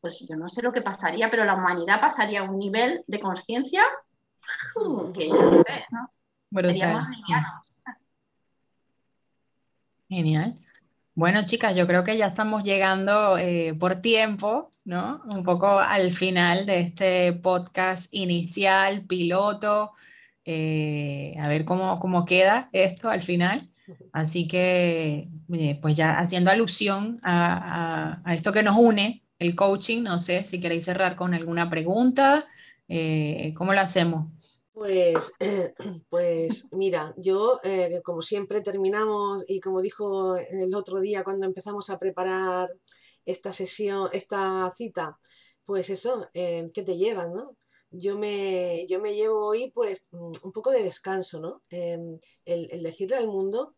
pues 0.00 0.18
yo 0.28 0.34
no 0.34 0.48
sé 0.48 0.62
lo 0.62 0.72
que 0.72 0.82
pasaría, 0.82 1.30
pero 1.30 1.44
la 1.44 1.54
humanidad 1.54 2.00
pasaría 2.00 2.40
a 2.40 2.50
un 2.50 2.58
nivel 2.58 3.04
de 3.06 3.20
conciencia 3.20 3.84
que 5.14 5.28
yo 5.28 5.40
no 5.40 5.62
sé, 5.62 5.86
¿no? 5.92 6.10
Genial. 10.08 10.56
Bueno, 11.14 11.44
chicas, 11.44 11.76
yo 11.76 11.86
creo 11.86 12.02
que 12.02 12.16
ya 12.16 12.26
estamos 12.26 12.64
llegando 12.64 13.38
eh, 13.38 13.72
por 13.78 14.00
tiempo, 14.00 14.72
¿no? 14.84 15.22
Un 15.26 15.44
poco 15.44 15.78
al 15.78 16.12
final 16.12 16.66
de 16.66 16.80
este 16.80 17.32
podcast 17.34 18.12
inicial, 18.12 19.06
piloto, 19.06 19.92
eh, 20.46 21.34
a 21.38 21.48
ver 21.48 21.64
cómo, 21.64 21.98
cómo 22.00 22.24
queda 22.24 22.70
esto 22.72 23.10
al 23.10 23.22
final. 23.22 23.68
Así 24.12 24.48
que, 24.48 25.28
pues 25.82 25.96
ya 25.96 26.18
haciendo 26.18 26.50
alusión 26.50 27.20
a, 27.22 28.22
esto 28.32 28.52
que 28.52 28.62
nos 28.62 28.76
une, 28.76 29.24
el 29.38 29.54
coaching, 29.54 30.02
no 30.02 30.18
sé 30.20 30.44
si 30.44 30.60
queréis 30.60 30.86
cerrar 30.86 31.16
con 31.16 31.34
alguna 31.34 31.68
pregunta, 31.68 32.46
eh, 32.88 33.52
¿cómo 33.56 33.74
lo 33.74 33.80
hacemos? 33.80 34.28
Pues, 34.72 35.34
pues 36.10 36.68
mira, 36.72 37.14
yo 37.16 37.60
eh, 37.64 38.00
como 38.04 38.22
siempre 38.22 38.60
terminamos 38.60 39.44
y 39.48 39.60
como 39.60 39.80
dijo 39.80 40.36
el 40.36 40.74
otro 40.74 41.00
día 41.00 41.24
cuando 41.24 41.46
empezamos 41.46 41.90
a 41.90 41.98
preparar 41.98 42.68
esta 43.24 43.52
sesión, 43.52 44.08
esta 44.12 44.70
cita, 44.74 45.18
pues 45.64 45.90
eso, 45.90 46.28
eh, 46.34 46.70
¿qué 46.72 46.82
te 46.82 46.96
llevas, 46.96 47.30
no? 47.30 47.56
Yo 47.98 48.18
me, 48.18 48.86
yo 48.88 49.00
me 49.00 49.14
llevo 49.14 49.46
hoy 49.46 49.70
pues 49.70 50.08
un 50.12 50.52
poco 50.52 50.70
de 50.70 50.82
descanso, 50.82 51.40
¿no? 51.40 51.62
Em, 51.70 52.18
el, 52.44 52.82
decirle 52.82 53.16
al 53.16 53.26
mundo 53.26 53.74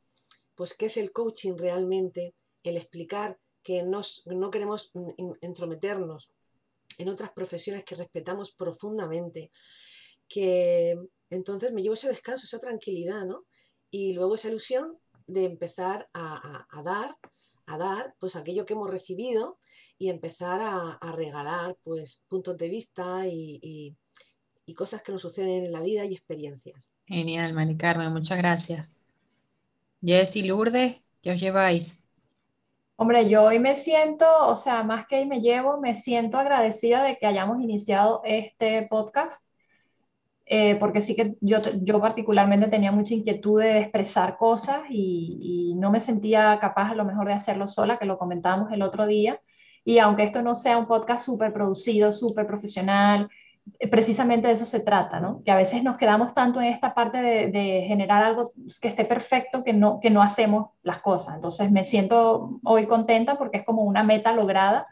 pues 0.55 0.75
qué 0.75 0.87
es 0.87 0.97
el 0.97 1.13
coaching 1.13 1.57
realmente, 1.57 2.35
el 2.65 2.77
explicar 2.77 3.39
que 3.63 3.83
no 3.83 4.51
queremos 4.51 4.93
entrometernos 5.41 6.31
en 6.99 7.09
otras 7.09 7.31
profesiones 7.33 7.85
que 7.85 7.95
respetamos 7.95 8.53
profundamente 8.53 9.51
que 10.29 10.97
entonces 11.31 11.73
me 11.73 11.83
llevo 11.83 11.95
ese 11.95 12.09
descanso, 12.09 12.45
esa 12.45 12.59
tranquilidad, 12.59 13.25
¿no? 13.25 13.47
Y 13.91 14.13
luego 14.13 14.35
esa 14.35 14.49
ilusión 14.49 14.99
de 15.27 15.45
empezar 15.45 16.09
a, 16.13 16.83
dar, 16.85 17.17
a 17.69 17.77
dar, 17.77 18.15
pues 18.19 18.35
aquello 18.35 18.65
que 18.65 18.73
hemos 18.73 18.91
recibido 18.91 19.59
y 19.99 20.09
empezar 20.09 20.61
a, 20.63 21.13
regalar, 21.13 21.77
pues, 21.85 22.25
puntos 22.29 22.57
de 22.57 22.69
vista 22.69 23.27
y, 23.27 23.95
cosas 24.75 25.03
que 25.03 25.13
nos 25.13 25.23
suceden 25.23 25.65
en 25.65 25.73
la 25.73 25.81
vida 25.81 26.05
y 26.05 26.13
experiencias. 26.13 26.93
Genial, 27.07 27.55
Mari 27.55 27.77
Carmen, 27.77 28.13
muchas 28.13 28.37
gracias. 28.37 28.95
Jessy 30.03 30.43
Lourdes, 30.43 31.01
¿qué 31.23 31.33
os 31.33 31.41
lleváis? 31.41 32.05
Hombre, 32.97 33.29
yo 33.29 33.45
hoy 33.45 33.59
me 33.59 33.77
siento, 33.77 34.27
o 34.47 34.57
sea, 34.57 34.83
más 34.83 35.07
que 35.07 35.21
hoy 35.21 35.27
me 35.27 35.41
llevo, 35.41 35.81
me 35.81 35.95
siento 35.95 36.37
agradecida 36.37 37.03
de 37.03 37.17
que 37.17 37.27
hayamos 37.27 37.61
iniciado 37.63 38.21
este 38.25 38.87
podcast 38.89 39.48
eh, 40.51 40.77
porque 40.77 41.03
sí 41.03 41.15
que 41.15 41.35
yo, 41.43 41.59
yo 41.83 42.01
particularmente 42.01 42.69
tenía 42.69 42.91
mucha 42.91 43.13
inquietud 43.13 43.61
de 43.61 43.81
expresar 43.81 44.39
cosas 44.39 44.81
y, 44.89 45.75
no 45.77 45.91
me 45.93 46.01
sentía 46.01 46.59
capaz 46.59 46.91
a 46.91 46.95
lo 46.95 47.05
mejor 47.05 47.29
de 47.29 47.35
hacerlo 47.35 47.69
sola, 47.69 47.99
que 47.99 48.07
lo 48.07 48.19
comentábamos 48.19 48.73
el 48.73 48.83
otro 48.83 49.07
día. 49.07 49.41
Y 49.85 49.99
aunque 49.99 50.25
esto 50.25 50.43
no 50.43 50.55
sea 50.57 50.79
un 50.79 50.87
podcast 50.89 51.25
súper 51.25 51.53
producido, 51.53 52.11
súper 52.11 52.47
profesional, 52.47 53.29
eh, 53.79 53.89
precisamente 53.89 54.49
de 54.49 54.55
eso 54.55 54.65
se 54.65 54.81
trata, 54.81 55.21
¿no? 55.21 55.43
Que 55.45 55.53
a 55.53 55.57
veces 55.57 55.85
nos 55.85 55.99
quedamos 55.99 56.35
tanto 56.35 56.61
en 56.61 56.67
esta 56.73 56.95
parte 56.95 57.19
de, 57.19 57.49
de, 57.49 57.85
generar 57.87 58.25
algo 58.25 58.53
que 58.81 58.89
esté 58.89 59.05
perfecto 59.05 59.63
que 59.63 59.73
no, 59.73 60.01
que 60.01 60.11
no 60.11 60.23
hacemos 60.23 60.71
las 60.83 61.01
cosas. 61.01 61.37
Entonces 61.37 61.71
me 61.71 61.85
siento 61.85 62.59
hoy 62.65 62.87
contenta 62.87 63.39
porque 63.39 63.59
es 63.59 63.65
como 63.65 63.83
una 63.83 64.03
meta 64.03 64.33
lograda 64.33 64.87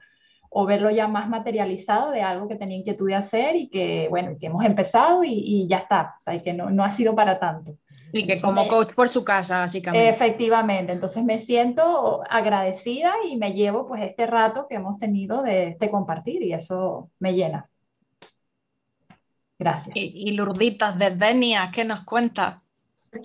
o 0.59 0.65
verlo 0.65 0.91
ya 0.91 1.07
más 1.07 1.29
materializado 1.29 2.11
de 2.11 2.23
algo 2.23 2.49
que 2.49 2.55
tenía 2.55 2.79
inquietud 2.79 3.09
de 3.09 3.15
hacer 3.15 3.57
y 3.57 3.69
que, 3.69 4.07
bueno, 4.09 4.39
que 4.41 4.47
hemos 4.47 4.65
empezado 4.65 5.23
y, 5.23 5.67
ya 5.69 5.77
está, 5.77 6.15
o 6.19 6.21
sea, 6.23 6.43
que 6.43 6.55
no, 6.55 6.71
no, 6.71 6.83
ha 6.83 6.91
sido 6.91 7.15
para 7.15 7.39
tanto. 7.39 7.77
Y 8.11 8.27
que 8.27 8.41
como 8.41 8.67
coach 8.67 8.95
por 8.95 9.11
su 9.11 9.23
casa, 9.23 9.59
básicamente. 9.59 10.09
Efectivamente, 10.09 10.95
entonces 10.95 11.23
me 11.25 11.39
siento 11.39 12.23
agradecida 12.31 13.13
y 13.29 13.37
me 13.37 13.53
llevo 13.53 13.87
pues 13.87 14.01
este 14.01 14.27
rato 14.27 14.67
que 14.67 14.77
hemos 14.77 14.97
tenido 14.97 15.43
de, 15.43 15.77
de 15.79 15.91
compartir 15.91 16.41
y 16.43 16.55
eso 16.55 17.11
me 17.19 17.35
llena. 17.35 17.69
Gracias. 19.59 19.95
Y, 19.95 20.31
y 20.31 20.33
Lurditas 20.37 20.99
de 20.99 21.11
Denia, 21.11 21.71
¿qué 21.71 21.85
nos 21.85 22.01
cuenta? 22.01 22.63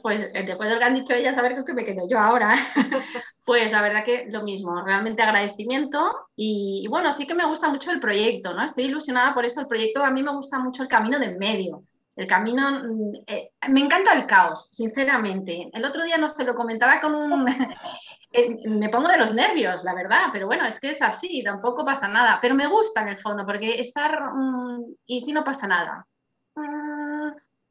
Pues 0.01 0.32
después 0.34 0.69
de 0.69 0.75
lo 0.75 0.80
que 0.80 0.86
han 0.86 0.95
dicho 0.95 1.13
ellas, 1.13 1.38
a 1.38 1.41
ver 1.41 1.63
qué 1.65 1.73
me 1.73 1.86
quedo 1.86 2.08
yo 2.08 2.19
ahora. 2.19 2.54
Pues 3.43 3.71
la 3.71 3.82
verdad 3.82 4.06
que 4.06 4.27
lo 4.30 4.43
mismo, 4.43 4.84
realmente 4.84 5.23
agradecimiento 5.23 6.27
y, 6.36 6.86
bueno, 6.89 7.12
sí 7.12 7.25
que 7.25 7.34
me 7.34 7.45
gusta 7.45 7.69
mucho 7.69 7.91
el 7.91 7.99
proyecto, 7.99 8.54
¿no? 8.54 8.63
Estoy 8.63 8.86
ilusionada 8.86 9.34
por 9.34 9.45
eso, 9.45 9.60
el 9.62 9.67
proyecto 9.67 10.04
a 10.04 10.12
mí 10.12 10.21
me 10.21 10.32
gusta 10.32 10.60
mucho 10.60 10.84
el 10.84 10.88
camino 10.88 11.17
de 11.17 11.36
medio. 11.36 11.84
El 12.15 12.27
camino, 12.27 12.69
mm, 12.84 13.10
eh, 13.25 13.51
me 13.69 13.80
encanta 13.80 14.13
el 14.13 14.27
caos, 14.27 14.69
sinceramente. 14.71 15.69
El 15.73 15.84
otro 15.84 16.04
día 16.04 16.17
no 16.17 16.30
se 16.30 16.43
lo 16.43 16.56
comentaba 16.56 17.01
con 17.01 17.15
un... 17.15 17.45
Eh, 18.34 18.56
me 18.65 18.88
pongo 18.88 19.10
de 19.10 19.17
los 19.17 19.34
nervios, 19.34 19.84
la 19.84 19.93
verdad, 19.93 20.27
pero 20.32 20.47
bueno, 20.47 20.65
es 20.65 20.80
que 20.80 20.91
es 20.91 21.01
así, 21.01 21.43
tampoco 21.43 21.84
pasa 21.84 22.08
nada. 22.08 22.39
Pero 22.41 22.56
me 22.56 22.65
gusta 22.65 23.01
en 23.01 23.10
el 23.10 23.17
fondo, 23.17 23.45
porque 23.45 23.77
estar... 23.77 24.34
Mm, 24.34 24.86
y 25.06 25.19
si 25.19 25.34
no 25.34 25.43
pasa 25.43 25.67
nada. 25.67 26.08
Mm, 26.56 27.11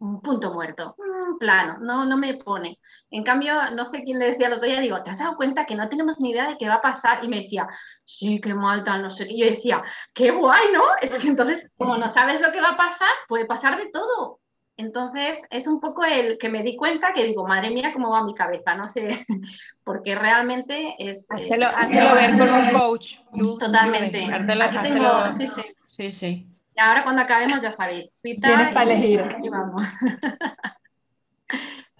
un 0.01 0.21
punto 0.23 0.53
muerto, 0.53 0.95
un 0.97 1.39
plano, 1.39 1.77
no, 1.81 2.07
no 2.07 2.17
me 2.17 2.35
pone. 2.35 2.79
En 3.11 3.23
cambio, 3.23 3.71
no 3.73 3.85
sé 3.85 4.03
quién 4.03 4.19
le 4.19 4.31
decía 4.31 4.47
el 4.47 4.55
otro 4.55 4.67
día, 4.67 4.81
digo, 4.81 5.03
¿te 5.03 5.11
has 5.11 5.19
dado 5.19 5.37
cuenta 5.37 5.67
que 5.67 5.75
no 5.75 5.89
tenemos 5.89 6.19
ni 6.19 6.31
idea 6.31 6.49
de 6.49 6.57
qué 6.57 6.69
va 6.69 6.77
a 6.77 6.81
pasar? 6.81 7.23
Y 7.23 7.29
me 7.29 7.37
decía, 7.37 7.69
sí, 8.05 8.41
qué 8.41 8.55
mal, 8.55 8.83
tal, 8.83 9.03
no 9.03 9.11
sé 9.11 9.27
qué. 9.27 9.37
Yo 9.37 9.47
decía, 9.47 9.83
qué 10.15 10.31
guay, 10.31 10.73
¿no? 10.73 10.83
Es 11.03 11.19
que 11.19 11.29
entonces, 11.29 11.69
como 11.77 11.99
no 11.99 12.09
sabes 12.09 12.41
lo 12.41 12.51
que 12.51 12.63
va 12.63 12.71
a 12.71 12.77
pasar, 12.79 13.09
puede 13.29 13.45
pasar 13.45 13.77
de 13.77 13.91
todo. 13.91 14.41
Entonces, 14.79 15.39
es 15.51 15.67
un 15.67 15.79
poco 15.79 16.05
el 16.05 16.39
que 16.39 16.49
me 16.49 16.63
di 16.63 16.77
cuenta 16.77 17.13
que 17.13 17.25
digo, 17.25 17.47
madre 17.47 17.71
mía, 17.71 17.93
cómo 17.93 18.09
va 18.09 18.25
mi 18.25 18.35
cabeza, 18.35 18.75
no 18.75 18.89
sé, 18.89 19.27
porque 19.85 20.15
realmente 20.15 20.95
es... 20.99 21.29
Eh, 21.37 21.51
hazlo, 21.63 22.15
ver 22.15 22.39
con 22.39 22.51
un 22.51 22.73
coach. 22.79 23.17
Totalmente. 23.59 24.25
Aquí 24.33 24.79
tengo, 24.83 25.29
sí, 25.37 25.47
sí. 25.47 25.63
Sí, 25.85 26.13
sí 26.13 26.50
ahora 26.77 27.03
cuando 27.03 27.23
acabemos 27.23 27.61
ya 27.61 27.73
sabéis. 27.73 28.13
Tienes 28.23 28.73
para 28.73 28.83
elegir. 28.83 29.23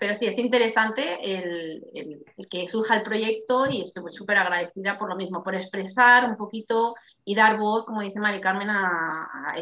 Pero 0.01 0.15
sí, 0.15 0.27
es 0.27 0.39
interesante 0.39 1.19
el, 1.23 2.25
que 2.49 2.67
surja 2.67 2.97
el 2.97 3.03
proyecto 3.03 3.67
y 3.67 3.83
estoy 3.83 4.11
súper 4.13 4.39
agradecida 4.39 4.99
por 4.99 5.11
lo 5.11 5.17
mismo, 5.17 5.43
por 5.43 5.55
expresar 5.55 6.25
un 6.25 6.39
poquito 6.39 6.95
y 7.23 7.35
dar 7.35 7.59
voz, 7.59 7.85
como 7.85 8.01
dice 8.01 8.19
Mari 8.19 8.41
Carmen, 8.41 8.71
a, 8.71 9.55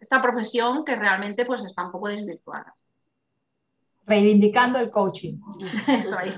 esta 0.00 0.20
profesión 0.20 0.84
que 0.84 0.96
realmente 0.96 1.46
pues 1.46 1.62
está 1.62 1.84
un 1.84 1.92
poco 1.92 2.08
desvirtuada. 2.08 2.74
Reivindicando 4.08 4.78
el 4.78 4.90
coaching. 4.90 5.38
Eso 5.86 6.18
ahí. 6.18 6.34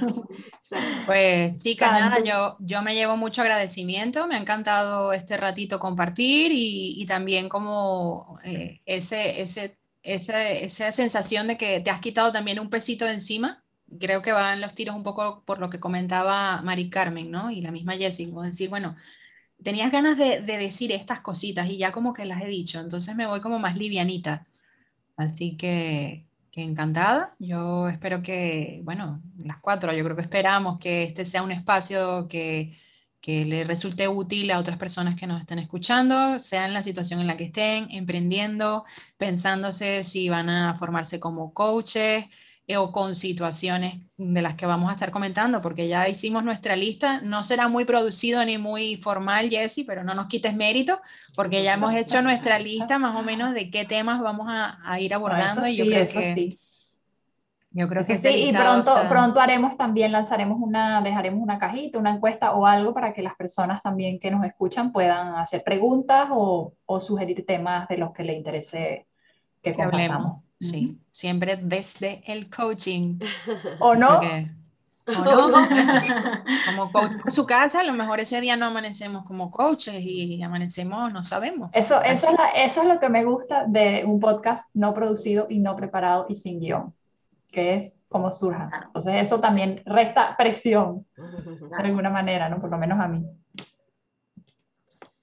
Pues 1.07 1.57
chicas, 1.57 1.93
nada, 1.93 2.23
yo, 2.23 2.57
yo 2.61 2.83
me 2.83 2.95
llevo 2.95 3.17
mucho 3.17 3.43
agradecimiento, 3.43 4.27
me 4.27 4.35
ha 4.35 4.39
encantado 4.39 5.13
este 5.13 5.37
ratito 5.37 5.79
compartir 5.79 6.51
y, 6.53 7.07
también 7.07 7.49
como 7.49 8.39
eh, 8.45 8.81
ese, 8.85 9.41
ese, 9.41 9.79
esa 10.03 10.93
sensación 10.93 11.47
de 11.49 11.57
que 11.57 11.81
te 11.81 11.91
has 11.91 12.01
quitado 12.01 12.33
también 12.33 12.59
un 12.59 12.71
pesito 12.71 13.05
de 13.05 13.15
encima. 13.15 13.65
Creo 13.99 14.23
que 14.23 14.33
van 14.33 14.61
los 14.61 14.75
tiros 14.75 14.95
un 14.95 15.03
poco 15.03 15.43
por 15.45 15.59
lo 15.59 15.71
que 15.71 15.81
comentaba 15.81 16.63
Mari 16.63 16.91
Carmen, 16.91 17.31
¿no? 17.31 17.51
Y 17.51 17.61
la 17.61 17.73
misma 17.73 17.95
Jessie, 17.95 18.29
como 18.29 18.43
decir, 18.43 18.69
bueno, 18.69 18.97
tenías 19.63 19.91
ganas 19.91 20.17
de, 20.17 20.41
de 20.41 20.59
decir 20.59 20.93
estas 20.93 21.21
cositas 21.21 21.69
y 21.69 21.77
ya 21.77 21.91
como 21.93 22.13
que 22.13 22.25
las 22.25 22.43
he 22.43 22.47
dicho, 22.47 22.81
entonces 22.81 23.17
me 23.17 23.27
voy 23.27 23.41
como 23.41 23.59
más 23.59 23.77
livianita. 23.77 24.47
Así 25.17 25.57
que 25.57 26.30
que 26.51 26.63
encantada. 26.63 27.35
Yo 27.39 27.89
espero 27.89 28.23
que, 28.23 28.81
bueno, 28.85 29.23
las 29.39 29.59
cuatro, 29.59 29.93
yo 29.93 30.05
creo 30.05 30.17
que 30.17 30.23
esperamos 30.23 30.79
que 30.79 31.05
este 31.05 31.25
sea 31.27 31.43
un 31.43 31.53
espacio 31.53 32.29
que, 32.29 32.77
que 33.21 33.45
le 33.45 33.65
resulte 33.65 34.09
útil 34.09 34.51
a 34.51 34.59
otras 34.59 34.79
personas 34.79 35.15
que 35.15 35.27
nos 35.27 35.41
estén 35.41 35.59
escuchando, 35.59 36.39
sea 36.39 36.67
en 36.67 36.75
la 36.75 36.83
situación 36.83 37.21
en 37.21 37.27
la 37.27 37.37
que 37.37 37.45
estén, 37.45 37.89
emprendiendo, 37.91 38.85
pensándose 39.19 40.05
si 40.05 40.29
van 40.29 40.49
a 40.49 40.75
formarse 40.77 41.21
como 41.21 41.53
coaches 41.53 42.27
o 42.77 42.93
con 42.93 43.15
situaciones 43.15 43.95
de 44.17 44.43
las 44.43 44.55
que 44.55 44.67
vamos 44.67 44.91
a 44.91 44.93
estar 44.93 45.11
comentando, 45.11 45.61
porque 45.63 45.89
ya 45.89 46.09
hicimos 46.09 46.45
nuestra 46.45 46.77
lista. 46.77 47.21
No 47.23 47.43
será 47.43 47.69
muy 47.69 47.85
producido 47.85 48.45
ni 48.45 48.59
muy 48.59 48.97
formal, 48.97 49.49
Jesse, 49.51 49.85
pero 49.87 50.05
no 50.05 50.15
nos 50.15 50.27
quites 50.27 50.55
mérito, 50.55 51.01
porque 51.35 51.63
ya 51.63 51.75
hemos 51.75 51.95
hecho 51.95 52.23
nuestra 52.23 52.59
lista 52.59 52.99
más 52.99 53.15
o 53.15 53.23
menos 53.23 53.55
de 53.55 53.71
qué 53.71 53.85
temas 53.85 54.21
vamos 54.21 54.49
a, 54.51 55.01
ir 55.01 55.15
abordando. 55.15 55.67
y 55.67 55.77
yo 55.77 55.85
creo 55.87 56.07
que, 56.07 56.35
sí. 56.35 56.59
Yo 57.73 57.89
creo 57.89 58.05
que 58.05 58.17
sí, 58.17 58.29
y 58.29 58.53
pronto, 58.53 58.93
pronto 59.09 59.41
haremos 59.41 59.77
también, 59.77 60.11
lanzaremos 60.11 60.59
una, 60.61 61.01
dejaremos 61.03 61.41
una 61.41 61.59
cajita, 61.59 61.99
una 61.99 62.15
encuesta 62.15 62.53
o 62.53 62.67
algo 62.67 62.93
para 62.93 63.13
que 63.15 63.23
las 63.23 63.37
personas 63.37 63.81
también 63.83 64.19
que 64.19 64.31
nos 64.31 64.45
escuchan 64.45 64.91
puedan 64.91 65.37
hacer 65.37 65.63
preguntas 65.63 66.29
o, 66.33 66.75
o 66.85 67.01
sugerir 67.01 67.47
temas 67.47 67.89
de 67.89 67.99
los 67.99 68.13
que 68.13 68.25
les 68.25 68.37
interese 68.37 69.07
que, 69.63 69.73
que 69.73 69.83
hablemos. 69.83 70.50
Sí, 70.61 71.01
siempre 71.11 71.57
desde 71.57 72.23
el 72.27 72.51
coaching. 72.51 73.19
¿O 73.81 73.95
no? 73.95 74.21
¿O 75.07 75.25
no? 75.25 75.51
como 76.67 76.93
coach 76.93 77.13
en 77.25 77.31
su 77.31 77.47
casa, 77.47 77.81
a 77.81 77.85
lo 77.85 77.95
mejor 77.95 78.21
ese 78.21 78.41
día 78.41 78.57
no 78.57 78.67
amanecemos 78.67 79.25
como 79.25 79.51
coaches 79.51 79.99
y 80.01 80.41
amanecemos, 80.43 81.13
no 81.13 81.25
sabemos. 81.25 81.71
Eso, 81.73 82.01
eso, 82.03 82.31
es, 82.31 82.73
eso 82.73 82.83
es 82.83 82.89
lo 82.89 83.01
que 83.01 83.09
me 83.09 83.25
gusta 83.25 83.65
de 83.67 84.05
un 84.05 84.21
podcast 84.21 84.69
no 84.75 84.93
producido 84.93 85.47
y 85.49 85.59
no 85.59 85.75
preparado 85.75 86.27
y 86.29 86.35
sin 86.35 86.61
guion, 86.61 86.95
que 87.51 87.77
es 87.77 87.97
como 88.09 88.31
surja. 88.31 88.71
Entonces 88.87 89.15
eso 89.17 89.41
también 89.41 89.83
resta 89.87 90.37
presión, 90.37 91.07
de 91.17 91.77
alguna 91.77 92.11
manera, 92.11 92.51
¿no? 92.51 92.61
Por 92.61 92.71
lo 92.71 92.77
menos 92.77 93.01
a 93.01 93.09
mí. 93.09 93.25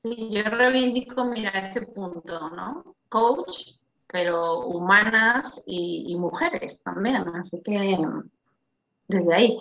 yo 0.04 0.44
reivindico, 0.44 1.24
mira, 1.26 1.52
ese 1.52 1.84
punto, 1.84 2.50
¿no? 2.50 2.96
Coach 3.08 3.78
pero 4.08 4.66
humanas 4.66 5.62
y, 5.66 6.16
mujeres 6.16 6.82
también, 6.84 7.16
así 7.36 7.62
que 7.64 7.98
desde 9.08 9.34
ahí. 9.34 9.58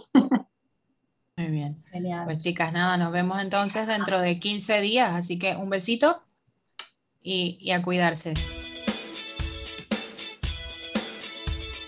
Muy 1.37 1.49
bien. 1.49 1.85
Genial. 1.91 2.25
Pues 2.25 2.39
chicas, 2.39 2.73
nada, 2.73 2.97
nos 2.97 3.13
vemos 3.13 3.43
entonces 3.43 3.87
dentro 3.87 4.21
de 4.21 4.39
15 4.39 4.81
días, 4.81 5.11
así 5.11 5.39
que 5.39 5.55
un 5.55 5.69
besito 5.69 6.23
y, 7.23 7.59
y 7.61 7.73
a 7.73 7.83
cuidarse. 7.83 8.35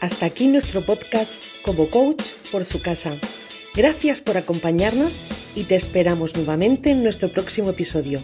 Hasta 0.00 0.26
aquí 0.26 0.46
nuestro 0.46 0.84
podcast 0.84 1.40
como 1.62 1.90
coach 1.90 2.22
por 2.52 2.64
su 2.64 2.80
casa. 2.82 3.14
Gracias 3.74 4.20
por 4.20 4.36
acompañarnos 4.36 5.28
y 5.54 5.64
te 5.64 5.76
esperamos 5.76 6.36
nuevamente 6.36 6.90
en 6.90 7.02
nuestro 7.02 7.30
próximo 7.30 7.70
episodio. 7.70 8.22